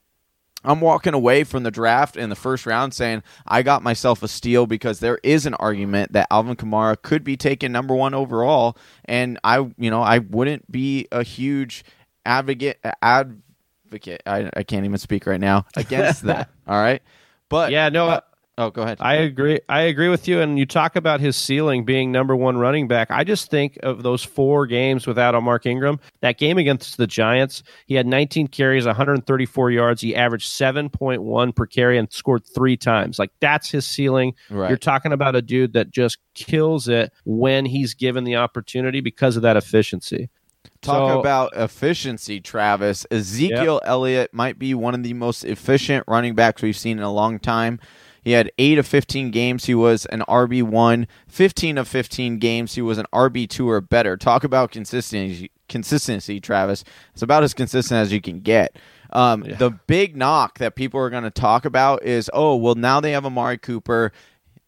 I'm 0.66 0.80
walking 0.80 1.14
away 1.14 1.44
from 1.44 1.64
the 1.64 1.72
draft 1.72 2.16
in 2.16 2.30
the 2.30 2.36
first 2.36 2.66
round 2.66 2.94
saying 2.94 3.22
I 3.46 3.64
got 3.64 3.84
myself 3.84 4.24
a 4.24 4.30
steal 4.30 4.66
because 4.66 5.00
there 5.00 5.20
is 5.22 5.46
an 5.46 5.56
argument 5.56 6.14
that 6.14 6.28
Alvin 6.32 6.56
Kamara 6.56 7.02
could 7.02 7.24
be 7.24 7.36
taken 7.36 7.72
number 7.72 7.94
one 7.94 8.14
overall, 8.14 8.78
and 9.06 9.40
I, 9.44 9.58
you 9.78 9.92
know, 9.92 10.02
I 10.02 10.20
wouldn't 10.20 10.72
be 10.72 11.08
a 11.12 11.24
huge 11.24 11.84
advocate 12.26 12.80
advocate. 13.94 14.24
I, 14.26 14.50
I 14.56 14.64
can't 14.64 14.86
even 14.86 14.98
speak 14.98 15.26
right 15.26 15.40
now 15.40 15.66
against 15.76 16.24
that. 16.24 16.50
All 16.68 16.82
right, 16.82 17.02
but 17.50 17.72
Yeah, 17.72 17.90
no, 17.90 18.10
uh, 18.10 18.22
oh, 18.58 18.70
go 18.72 18.82
ahead. 18.82 18.98
I 19.00 19.16
agree. 19.16 19.60
I 19.70 19.82
agree 19.82 20.10
with 20.10 20.28
you. 20.28 20.42
And 20.42 20.58
you 20.58 20.66
talk 20.66 20.96
about 20.96 21.20
his 21.20 21.36
ceiling 21.36 21.86
being 21.86 22.12
number 22.12 22.36
one 22.36 22.58
running 22.58 22.88
back. 22.88 23.12
I 23.12 23.24
just 23.24 23.52
think 23.52 23.78
of 23.84 24.02
those 24.02 24.24
four 24.24 24.66
games 24.66 25.06
without 25.06 25.36
a 25.36 25.42
Mark 25.42 25.66
Ingram. 25.66 26.00
That 26.22 26.38
game 26.40 26.58
against 26.58 26.98
the 26.98 27.08
Giants, 27.08 27.64
he 27.86 27.96
had 27.96 28.08
19 28.08 28.48
carries, 28.48 28.86
134 28.86 29.72
yards. 29.72 30.02
He 30.02 30.16
averaged 30.16 30.50
7.1 30.50 31.56
per 31.56 31.66
carry 31.68 31.98
and 31.98 32.12
scored 32.12 32.44
three 32.46 32.78
times. 32.78 33.20
Like 33.20 33.32
that's 33.40 33.70
his 33.70 33.86
ceiling. 33.86 34.34
Right. 34.50 34.70
You're 34.70 34.78
talking 34.78 35.14
about 35.14 35.36
a 35.36 35.42
dude 35.42 35.74
that 35.74 35.92
just 35.92 36.18
kills 36.34 36.88
it 36.88 37.12
when 37.26 37.66
he's 37.66 37.94
given 37.94 38.24
the 38.24 38.38
opportunity 38.38 39.02
because 39.02 39.36
of 39.36 39.44
that 39.44 39.58
efficiency. 39.58 40.30
Talk 40.84 41.12
So- 41.12 41.20
about 41.20 41.52
efficiency, 41.56 42.40
Travis. 42.40 43.06
Ezekiel 43.10 43.82
Elliott 43.86 44.34
might 44.34 44.60
be 44.60 44.74
one 44.74 44.94
of 44.94 45.02
the 45.04 45.14
most 45.14 45.44
efficient 45.44 46.04
running 46.08 46.36
backs 46.36 46.62
we've 46.62 46.78
seen 46.78 46.98
in 46.98 47.04
a 47.04 47.12
long 47.12 47.40
time. 47.40 47.80
He 48.22 48.32
had 48.32 48.52
8 48.58 48.78
of 48.78 48.88
15 48.88 49.32
games. 49.32 49.66
He 49.66 49.76
was 49.76 50.06
an 50.06 50.22
RB1. 50.30 51.08
15 51.28 51.78
of 51.78 51.88
15 51.88 52.38
games. 52.38 52.76
He 52.76 52.82
was 52.82 52.98
an 52.98 53.06
RB2 53.12 53.68
or 53.68 53.82
better. 53.82 54.16
Talk 54.16 54.44
about 54.46 54.72
consistency, 54.72 55.52
consistency 55.68 56.40
Travis. 56.40 56.84
It's 57.14 57.22
about 57.22 57.44
as 57.44 57.54
consistent 57.54 57.98
as 57.98 58.14
you 58.14 58.22
can 58.22 58.40
get. 58.40 58.78
Um, 59.12 59.44
Yeah. 59.44 59.56
The 59.58 59.72
big 59.88 60.16
knock 60.16 60.58
that 60.60 60.76
people 60.76 61.00
are 61.02 61.10
going 61.10 61.24
to 61.24 61.32
talk 61.32 61.66
about 61.66 62.04
is, 62.04 62.30
oh, 62.34 62.56
well, 62.56 62.76
now 62.76 63.00
they 63.02 63.12
have 63.12 63.26
Amari 63.26 63.58
Cooper. 63.58 64.12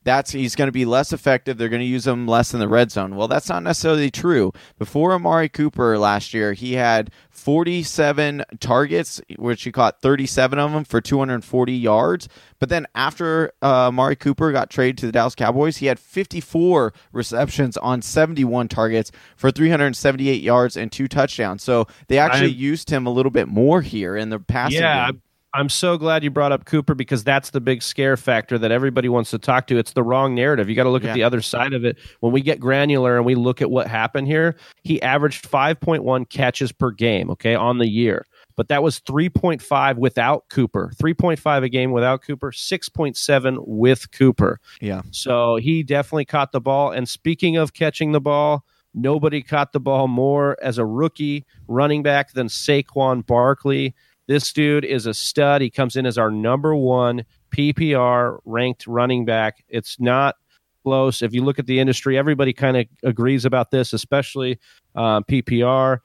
That's 0.06 0.32
he's 0.32 0.56
going 0.56 0.68
to 0.68 0.72
be 0.72 0.86
less 0.86 1.12
effective. 1.12 1.58
They're 1.58 1.68
going 1.68 1.82
to 1.82 1.86
use 1.86 2.08
him 2.08 2.28
less 2.28 2.54
in 2.54 2.60
the 2.62 2.68
red 2.70 2.92
zone. 2.92 3.16
Well, 3.16 3.28
that's 3.28 3.50
not 3.50 3.64
necessarily 3.64 4.10
true. 4.10 4.54
Before 4.80 5.12
Amari 5.14 5.50
Cooper 5.50 5.98
last 5.98 6.34
year, 6.34 6.54
he 6.54 6.74
had 6.74 7.12
47 7.32 8.44
targets, 8.60 9.22
which 9.38 9.64
he 9.64 9.72
caught 9.72 10.02
37 10.02 10.60
of 10.60 10.72
them 10.72 10.84
for 10.84 11.02
240 11.02 11.74
yards. 11.74 12.30
But 12.60 12.70
then 12.70 12.86
after 12.94 13.52
uh, 13.62 13.88
Amari 13.88 14.16
Cooper 14.16 14.52
got 14.52 14.70
traded 14.70 14.98
to 15.00 15.06
the 15.08 15.12
Dallas 15.12 15.36
Cowboys, 15.36 15.78
he 15.78 15.88
had 15.88 16.00
54 16.00 16.94
receptions 17.12 17.76
on 17.78 18.02
71 18.02 18.68
targets 18.68 19.12
for 19.36 19.52
378 19.52 20.42
yards 20.42 20.78
and 20.78 20.92
two 20.92 21.08
touchdowns. 21.08 21.64
So 21.64 21.88
they 22.08 22.18
actually 22.18 22.52
I'm- 22.52 22.60
used 22.60 22.90
him 22.90 23.06
a 23.08 23.12
little 23.12 23.32
bit 23.32 23.48
more 23.48 23.82
here 23.82 24.16
in 24.16 24.30
the 24.30 24.40
passing 24.40 24.82
Yeah, 24.82 25.12
game. 25.12 25.22
I'm, 25.56 25.70
so 25.70 25.98
glad 25.98 26.24
you 26.24 26.30
brought 26.30 26.52
up 26.52 26.66
Cooper 26.66 26.94
because 26.96 27.24
that's 27.24 27.50
the 27.50 27.62
big 27.62 27.82
scare 27.82 28.18
factor 28.18 28.58
that 28.58 28.72
everybody 28.72 29.10
wants 29.10 29.32
to 29.32 29.40
talk 29.40 29.68
to. 29.68 29.78
It's 29.78 29.94
the 29.94 30.04
wrong 30.04 30.36
narrative. 30.36 30.70
You 30.70 30.76
got 30.76 30.84
to 30.84 30.90
look 30.90 31.04
Yeah. 31.04 31.10
at 31.12 31.14
the 31.16 31.24
other 31.24 31.42
side 31.42 31.74
of 31.74 31.86
it. 31.86 31.98
When 32.20 32.32
we 32.34 32.42
get 32.42 32.60
granular 32.60 33.18
and 33.18 33.26
we 33.26 33.36
look 33.36 33.62
at 33.62 33.70
what 33.72 33.88
happened 33.88 34.28
here, 34.28 34.56
he 34.84 35.02
averaged 35.02 35.50
5.1 35.50 36.26
catches 36.30 36.72
per 36.72 36.92
game, 36.92 37.30
okay, 37.32 37.56
on 37.56 37.78
the 37.78 37.88
year. 37.88 38.26
But 38.58 38.70
that 38.70 38.84
was 38.84 39.00
3.5 39.02 39.98
without 39.98 40.46
Cooper, 40.50 40.92
3.5 40.96 41.64
a 41.64 41.70
game 41.70 41.92
without 41.92 42.22
Cooper, 42.22 42.52
6.7 42.52 43.58
with 43.68 44.12
Cooper. 44.12 44.60
Yeah. 44.80 45.02
So 45.12 45.58
he 45.58 45.84
definitely 45.84 46.26
caught 46.26 46.52
the 46.52 46.62
ball. 46.62 46.92
And 46.92 47.08
speaking 47.10 47.58
of 47.58 47.74
catching 47.74 48.14
the 48.14 48.22
ball, 48.22 48.64
nobody 48.94 49.42
caught 49.42 49.74
the 49.74 49.80
ball 49.82 50.08
more 50.08 50.58
as 50.62 50.78
a 50.78 50.86
rookie 50.86 51.46
running 51.68 52.02
back 52.02 52.32
than 52.32 52.48
Saquon 52.48 53.26
Barkley. 53.26 53.94
This 54.28 54.52
dude 54.52 54.86
is 54.86 55.06
a 55.06 55.14
stud. 55.14 55.62
He 55.62 55.70
comes 55.70 55.96
in 55.96 56.06
as 56.06 56.18
our 56.18 56.32
number 56.32 56.76
one 56.76 57.26
PPR 57.52 58.40
ranked 58.46 58.88
running 58.88 59.26
back. 59.26 59.64
It's 59.70 60.00
not 60.00 60.36
close. 60.84 61.22
If 61.22 61.34
you 61.34 61.44
look 61.44 61.60
at 61.60 61.68
the 61.68 61.80
industry, 61.80 62.18
everybody 62.18 62.54
kind 62.54 62.78
of 62.78 62.86
agrees 63.04 63.46
about 63.46 63.72
this, 63.72 63.94
especially 63.94 64.60
um, 64.96 65.24
PPR. 65.24 66.00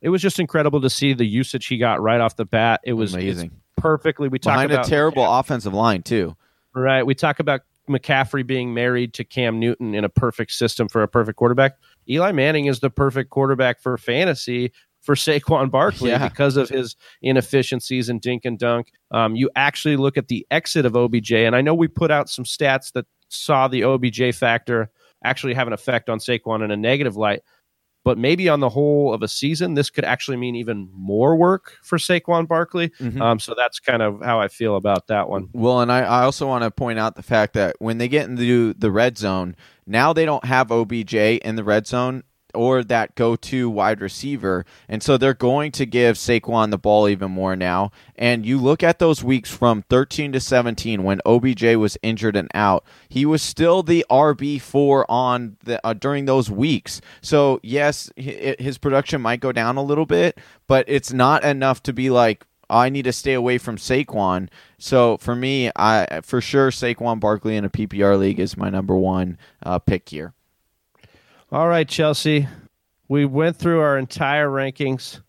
It 0.00 0.08
was 0.08 0.20
just 0.20 0.38
incredible 0.38 0.80
to 0.80 0.90
see 0.90 1.12
the 1.14 1.24
usage 1.24 1.66
he 1.66 1.78
got 1.78 2.00
right 2.00 2.20
off 2.20 2.36
the 2.36 2.44
bat. 2.44 2.80
It 2.84 2.94
was 2.94 3.14
amazing. 3.14 3.52
perfectly. 3.76 4.28
We 4.28 4.38
talk 4.38 4.64
about 4.64 4.86
a 4.86 4.88
terrible 4.88 5.24
offensive 5.24 5.74
line, 5.74 6.02
too. 6.02 6.36
Right. 6.74 7.04
We 7.04 7.14
talk 7.14 7.38
about 7.38 7.60
McCaffrey 7.88 8.46
being 8.46 8.74
married 8.74 9.14
to 9.14 9.24
Cam 9.24 9.58
Newton 9.58 9.94
in 9.94 10.04
a 10.04 10.08
perfect 10.08 10.52
system 10.52 10.88
for 10.88 11.02
a 11.02 11.08
perfect 11.08 11.36
quarterback. 11.36 11.76
Eli 12.08 12.32
Manning 12.32 12.66
is 12.66 12.80
the 12.80 12.90
perfect 12.90 13.30
quarterback 13.30 13.80
for 13.80 13.96
fantasy 13.98 14.72
for 15.02 15.14
Saquon 15.14 15.70
Barkley 15.70 16.10
Yeah. 16.10 16.28
because 16.28 16.56
of 16.56 16.68
his 16.68 16.96
inefficiencies 17.22 18.08
and 18.08 18.20
dink 18.20 18.44
and 18.44 18.58
dunk. 18.58 18.92
Um, 19.10 19.34
you 19.36 19.50
actually 19.56 19.96
look 19.96 20.16
at 20.16 20.28
the 20.28 20.46
exit 20.50 20.86
of 20.86 20.94
OBJ, 20.96 21.32
and 21.32 21.54
I 21.56 21.60
know 21.60 21.74
we 21.74 21.88
put 21.88 22.10
out 22.10 22.28
some 22.28 22.44
stats 22.44 22.92
that 22.92 23.06
saw 23.28 23.66
the 23.68 23.82
OBJ 23.84 24.34
factor 24.34 24.90
actually 25.24 25.54
have 25.54 25.66
an 25.66 25.72
effect 25.72 26.08
on 26.08 26.18
Saquon 26.18 26.64
in 26.64 26.70
a 26.70 26.76
negative 26.76 27.16
light. 27.16 27.42
But 28.04 28.18
maybe 28.18 28.48
on 28.48 28.58
the 28.58 28.68
whole 28.68 29.14
of 29.14 29.22
a 29.22 29.28
season, 29.28 29.74
this 29.74 29.88
could 29.88 30.04
actually 30.04 30.36
mean 30.36 30.56
even 30.56 30.88
more 30.92 31.36
work 31.36 31.76
for 31.84 31.98
Saquon 31.98 32.48
Barkley. 32.48 32.88
Mhm. 33.00 33.20
Um, 33.20 33.38
so 33.38 33.54
that's 33.56 33.78
kind 33.78 34.02
of 34.02 34.20
how 34.24 34.40
I 34.40 34.48
feel 34.48 34.74
about 34.74 35.06
that 35.06 35.28
one. 35.28 35.48
Well, 35.52 35.80
and 35.80 35.92
I, 35.92 36.00
I 36.00 36.22
also 36.24 36.48
want 36.48 36.64
to 36.64 36.72
point 36.72 36.98
out 36.98 37.14
the 37.14 37.22
fact 37.22 37.52
that 37.54 37.76
when 37.78 37.98
they 37.98 38.08
get 38.08 38.28
into 38.28 38.74
the 38.74 38.90
red 38.90 39.16
zone, 39.18 39.54
now 39.86 40.12
they 40.12 40.24
don't 40.24 40.44
have 40.44 40.72
OBJ 40.72 41.14
in 41.14 41.54
the 41.54 41.62
red 41.62 41.86
zone 41.86 42.24
or 42.54 42.84
that 42.84 43.14
go 43.14 43.36
to 43.36 43.70
wide 43.70 44.00
receiver. 44.00 44.64
And 44.88 45.02
so 45.02 45.16
they're 45.16 45.34
going 45.34 45.72
to 45.72 45.86
give 45.86 46.16
Saquon 46.16 46.70
the 46.70 46.78
ball 46.78 47.08
even 47.08 47.30
more 47.30 47.56
now. 47.56 47.90
And 48.16 48.44
you 48.46 48.58
look 48.58 48.82
at 48.82 48.98
those 48.98 49.24
weeks 49.24 49.50
from 49.50 49.82
13 49.88 50.32
to 50.32 50.40
17 50.40 51.02
when 51.02 51.20
OBJ 51.24 51.76
was 51.76 51.98
injured 52.02 52.36
and 52.36 52.50
out, 52.54 52.84
he 53.08 53.26
was 53.26 53.42
still 53.42 53.82
the 53.82 54.04
RB4 54.10 55.04
on 55.08 55.56
the 55.64 55.84
uh, 55.86 55.92
during 55.92 56.26
those 56.26 56.50
weeks. 56.50 57.00
So, 57.20 57.60
yes, 57.62 58.10
his 58.16 58.78
production 58.78 59.20
might 59.20 59.40
go 59.40 59.52
down 59.52 59.76
a 59.76 59.82
little 59.82 60.06
bit, 60.06 60.38
but 60.66 60.84
it's 60.88 61.12
not 61.12 61.44
enough 61.44 61.82
to 61.84 61.92
be 61.92 62.10
like 62.10 62.44
I 62.72 62.88
need 62.88 63.02
to 63.02 63.12
stay 63.12 63.34
away 63.34 63.58
from 63.58 63.76
Saquon. 63.76 64.48
So 64.78 65.18
for 65.18 65.36
me, 65.36 65.70
I 65.76 66.20
for 66.22 66.40
sure 66.40 66.70
Saquon 66.70 67.20
Barkley 67.20 67.56
in 67.56 67.64
a 67.64 67.70
PPR 67.70 68.18
league 68.18 68.40
is 68.40 68.56
my 68.56 68.70
number 68.70 68.96
one 68.96 69.38
uh, 69.62 69.78
pick 69.78 70.08
here. 70.08 70.32
All 71.52 71.68
right, 71.68 71.86
Chelsea. 71.86 72.48
We 73.08 73.26
went 73.26 73.58
through 73.58 73.80
our 73.80 73.98
entire 73.98 74.48
rankings. 74.48 75.20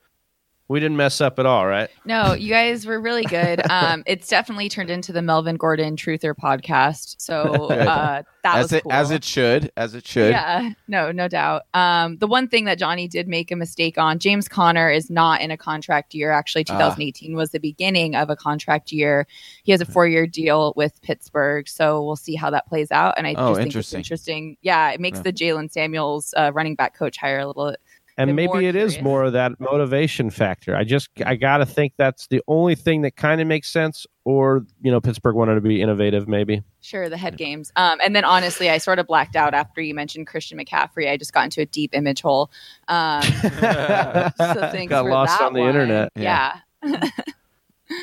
We 0.70 0.80
didn't 0.80 0.96
mess 0.98 1.20
up 1.22 1.40
at 1.40 1.46
all, 1.46 1.68
right? 1.68 1.90
No, 2.06 2.34
you 2.34 2.50
guys 2.50 2.86
were 2.86 3.00
really 3.00 3.24
good. 3.24 3.62
Um, 3.70 4.04
it's 4.06 4.28
definitely 4.28 4.70
turned 4.70 4.90
into 4.92 5.12
the 5.12 5.22
Melvin 5.22 5.56
Gordon 5.58 5.96
Truther 5.96 6.34
podcast. 6.36 7.16
So 7.20 7.42
uh, 7.70 8.22
that 8.44 8.56
as 8.56 8.64
was 8.66 8.74
it 8.74 8.84
cool. 8.84 8.92
as 8.94 9.12
it 9.12 9.24
should, 9.24 9.72
as 9.76 9.94
it 9.96 10.06
should. 10.08 10.32
Yeah, 10.32 10.72
no, 10.88 11.12
no 11.12 11.28
doubt. 11.28 11.64
Um, 11.74 12.18
the 12.18 12.28
one 12.28 12.48
thing 12.48 12.66
that 12.66 12.78
Johnny 12.78 13.08
did 13.08 13.28
make 13.28 13.52
a 13.52 13.56
mistake 13.56 13.98
on, 13.98 14.20
James 14.20 14.48
Conner 14.48 14.90
is 14.92 15.10
not 15.10 15.42
in 15.42 15.50
a 15.52 15.58
contract 15.58 16.14
year. 16.14 16.32
Actually, 16.32 16.66
Ah. 16.70 16.74
2018 16.78 17.36
was 17.36 17.50
the 17.52 17.60
beginning 17.60 18.16
of 18.16 18.30
a 18.30 18.36
contract 18.36 18.92
year. 18.92 19.28
He 19.64 19.72
has 19.72 19.82
a 19.82 19.86
four-year 19.86 20.28
deal 20.28 20.74
with 20.76 21.02
Pittsburgh, 21.02 21.68
so 21.68 22.04
we'll 22.04 22.16
see 22.16 22.36
how 22.36 22.50
that 22.52 22.68
plays 22.68 22.92
out. 22.92 23.16
And 23.18 23.26
I 23.28 23.32
Oh, 23.34 23.50
just 23.50 23.58
think 23.58 23.66
interesting. 23.68 24.00
it's 24.00 24.08
interesting. 24.08 24.58
Yeah, 24.62 24.92
it 24.92 25.00
makes 25.02 25.18
Yeah. 25.20 25.24
the 25.24 25.34
Jaylen 25.34 25.72
Samuels 25.72 26.34
uh, 26.38 26.52
running 26.54 26.76
back 26.76 26.96
coach 26.98 27.18
hire 27.18 27.40
a 27.40 27.48
little. 27.48 27.76
And 28.18 28.36
maybe 28.36 28.66
it 28.68 28.76
is 28.76 28.94
curious. 28.94 29.04
more 29.04 29.24
of 29.24 29.34
that 29.34 29.60
motivation 29.60 30.30
factor. 30.30 30.76
I 30.76 30.84
just 30.84 31.10
I 31.26 31.36
gotta 31.36 31.66
think 31.66 31.94
that's 31.98 32.28
the 32.28 32.42
only 32.48 32.76
thing 32.76 33.02
that 33.02 33.16
kind 33.16 33.42
of 33.42 33.48
makes 33.48 33.72
sense. 33.72 34.06
Or 34.26 34.66
you 34.82 34.92
know, 34.92 35.02
Pittsburgh 35.02 35.36
wanted 35.36 35.56
to 35.56 35.62
be 35.62 35.82
innovative, 35.82 36.28
maybe. 36.28 36.62
Sure, 36.82 37.10
the 37.10 37.18
head 37.18 37.38
games. 37.38 37.72
Um, 37.76 38.00
and 38.04 38.16
then 38.16 38.24
honestly, 38.24 38.70
I 38.70 38.78
sort 38.78 39.00
of 39.00 39.08
blacked 39.08 39.36
out 39.36 39.54
after 39.54 39.82
you 39.82 39.94
mentioned 39.96 40.28
Christian 40.28 40.58
McCaffrey. 40.60 41.10
I 41.10 41.18
just 41.18 41.34
got 41.34 41.46
into 41.46 41.62
a 41.62 41.66
deep 41.66 41.92
image 41.94 42.22
hole. 42.22 42.52
Um, 42.88 43.22
so 43.42 44.32
thanks 44.72 44.90
Got 44.90 45.06
lost 45.06 45.42
on 45.42 45.54
the 45.54 45.60
one. 45.62 45.70
internet. 45.70 46.10
Yeah. 46.16 46.60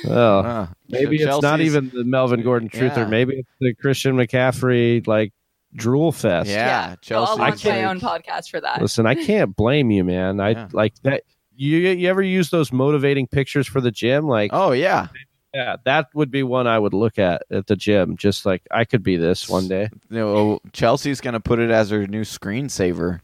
Oh, 0.06 0.38
Uh, 0.40 0.66
maybe 0.88 1.16
it's 1.16 1.42
not 1.42 1.60
even 1.60 1.90
the 1.92 2.04
Melvin 2.04 2.42
Gordon 2.42 2.68
truther. 2.68 2.96
Yeah. 2.98 3.04
Maybe 3.06 3.38
it's 3.38 3.48
the 3.60 3.74
Christian 3.74 4.14
McCaffrey 4.16 5.06
like 5.06 5.32
drool 5.74 6.12
fest. 6.12 6.48
Yeah, 6.50 6.90
So 6.92 6.96
Chelsea. 7.02 7.30
I'll 7.30 7.36
launch 7.38 7.64
my 7.64 7.84
own 7.84 8.00
podcast 8.00 8.50
for 8.50 8.60
that. 8.60 8.80
Listen, 8.82 9.06
I 9.06 9.14
can't 9.14 9.54
blame 9.54 9.90
you, 9.90 10.04
man. 10.04 10.40
I 10.40 10.50
Yeah. 10.50 10.68
like 10.72 10.94
that. 11.02 11.22
You 11.56 11.78
you 11.78 12.08
ever 12.08 12.22
use 12.22 12.50
those 12.50 12.72
motivating 12.72 13.26
pictures 13.26 13.66
for 13.66 13.80
the 13.80 13.90
gym? 13.90 14.26
Like, 14.26 14.50
Oh 14.52 14.72
yeah, 14.72 15.08
yeah, 15.54 15.76
that 15.84 16.06
would 16.14 16.30
be 16.30 16.42
one 16.42 16.66
I 16.66 16.78
would 16.78 16.94
look 16.94 17.18
at 17.18 17.42
at 17.50 17.66
the 17.66 17.76
gym. 17.76 18.16
Just 18.16 18.46
like 18.46 18.62
I 18.70 18.84
could 18.84 19.02
be 19.02 19.16
this 19.16 19.48
one 19.48 19.68
day. 19.68 19.88
you 20.10 20.18
know, 20.18 20.60
Chelsea's 20.72 21.20
gonna 21.20 21.40
put 21.40 21.58
it 21.58 21.70
as 21.70 21.90
her 21.90 22.06
new 22.06 22.22
screensaver 22.22 23.20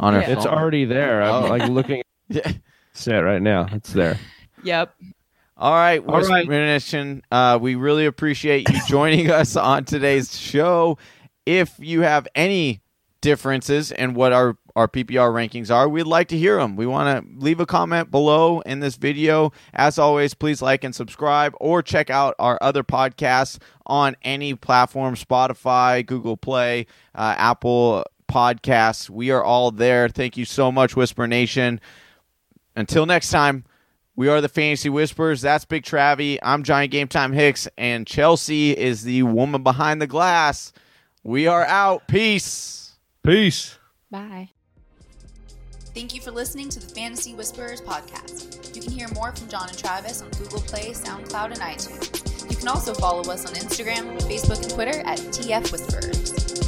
on 0.00 0.14
her. 0.14 0.20
Yeah. 0.20 0.30
It's 0.32 0.46
already 0.46 0.84
there. 0.84 1.22
I'm 1.22 1.44
Oh. 1.44 1.48
like 1.48 1.68
looking 1.70 2.02
Yeah. 2.28 2.40
at 2.46 3.06
it 3.06 3.12
right 3.22 3.40
now. 3.42 3.66
It's 3.72 3.92
there. 3.92 4.18
Yep. 4.64 4.92
All 5.56 5.72
right, 5.72 6.00
All 6.06 6.20
right. 6.20 6.46
Whisper 6.46 7.20
uh, 7.32 7.58
we 7.60 7.74
really 7.74 8.06
appreciate 8.06 8.68
you 8.68 8.78
joining 8.86 9.28
us 9.32 9.56
on 9.56 9.84
today's 9.84 10.38
show. 10.38 10.98
If 11.48 11.76
you 11.78 12.02
have 12.02 12.28
any 12.34 12.82
differences 13.22 13.90
in 13.90 14.12
what 14.12 14.34
our, 14.34 14.58
our 14.76 14.86
PPR 14.86 15.32
rankings 15.32 15.74
are, 15.74 15.88
we'd 15.88 16.02
like 16.02 16.28
to 16.28 16.36
hear 16.36 16.58
them. 16.58 16.76
We 16.76 16.84
want 16.84 17.24
to 17.24 17.42
leave 17.42 17.58
a 17.58 17.64
comment 17.64 18.10
below 18.10 18.60
in 18.60 18.80
this 18.80 18.96
video. 18.96 19.54
As 19.72 19.98
always, 19.98 20.34
please 20.34 20.60
like 20.60 20.84
and 20.84 20.94
subscribe 20.94 21.54
or 21.58 21.82
check 21.82 22.10
out 22.10 22.34
our 22.38 22.58
other 22.60 22.84
podcasts 22.84 23.58
on 23.86 24.14
any 24.20 24.56
platform 24.56 25.14
Spotify, 25.14 26.04
Google 26.04 26.36
Play, 26.36 26.86
uh, 27.14 27.34
Apple 27.38 28.04
Podcasts. 28.30 29.08
We 29.08 29.30
are 29.30 29.42
all 29.42 29.70
there. 29.70 30.10
Thank 30.10 30.36
you 30.36 30.44
so 30.44 30.70
much, 30.70 30.96
Whisper 30.96 31.26
Nation. 31.26 31.80
Until 32.76 33.06
next 33.06 33.30
time. 33.30 33.64
We 34.16 34.28
are 34.28 34.42
the 34.42 34.50
Fantasy 34.50 34.90
Whispers. 34.90 35.40
That's 35.40 35.64
Big 35.64 35.84
Travie. 35.84 36.40
I'm 36.42 36.62
Giant 36.64 36.90
Game 36.90 37.08
Time 37.08 37.32
Hicks, 37.32 37.68
and 37.78 38.04
Chelsea 38.04 38.76
is 38.76 39.04
the 39.04 39.22
woman 39.22 39.62
behind 39.62 40.02
the 40.02 40.08
glass. 40.08 40.74
We 41.28 41.46
are 41.46 41.66
out. 41.66 42.08
Peace. 42.08 42.96
Peace. 43.22 43.76
Bye. 44.10 44.48
Thank 45.94 46.14
you 46.14 46.22
for 46.22 46.30
listening 46.30 46.70
to 46.70 46.80
the 46.80 46.86
Fantasy 46.94 47.34
Whisperers 47.34 47.82
podcast. 47.82 48.74
You 48.74 48.80
can 48.80 48.90
hear 48.90 49.08
more 49.08 49.36
from 49.36 49.46
John 49.48 49.68
and 49.68 49.76
Travis 49.76 50.22
on 50.22 50.30
Google 50.30 50.62
Play, 50.62 50.92
SoundCloud, 50.92 51.52
and 51.52 51.60
iTunes. 51.60 52.50
You 52.50 52.56
can 52.56 52.68
also 52.68 52.94
follow 52.94 53.30
us 53.30 53.44
on 53.44 53.52
Instagram, 53.56 54.18
Facebook, 54.22 54.62
and 54.62 54.70
Twitter 54.70 55.00
at 55.00 55.18
TF 55.18 55.70
Whisperers. 55.70 56.67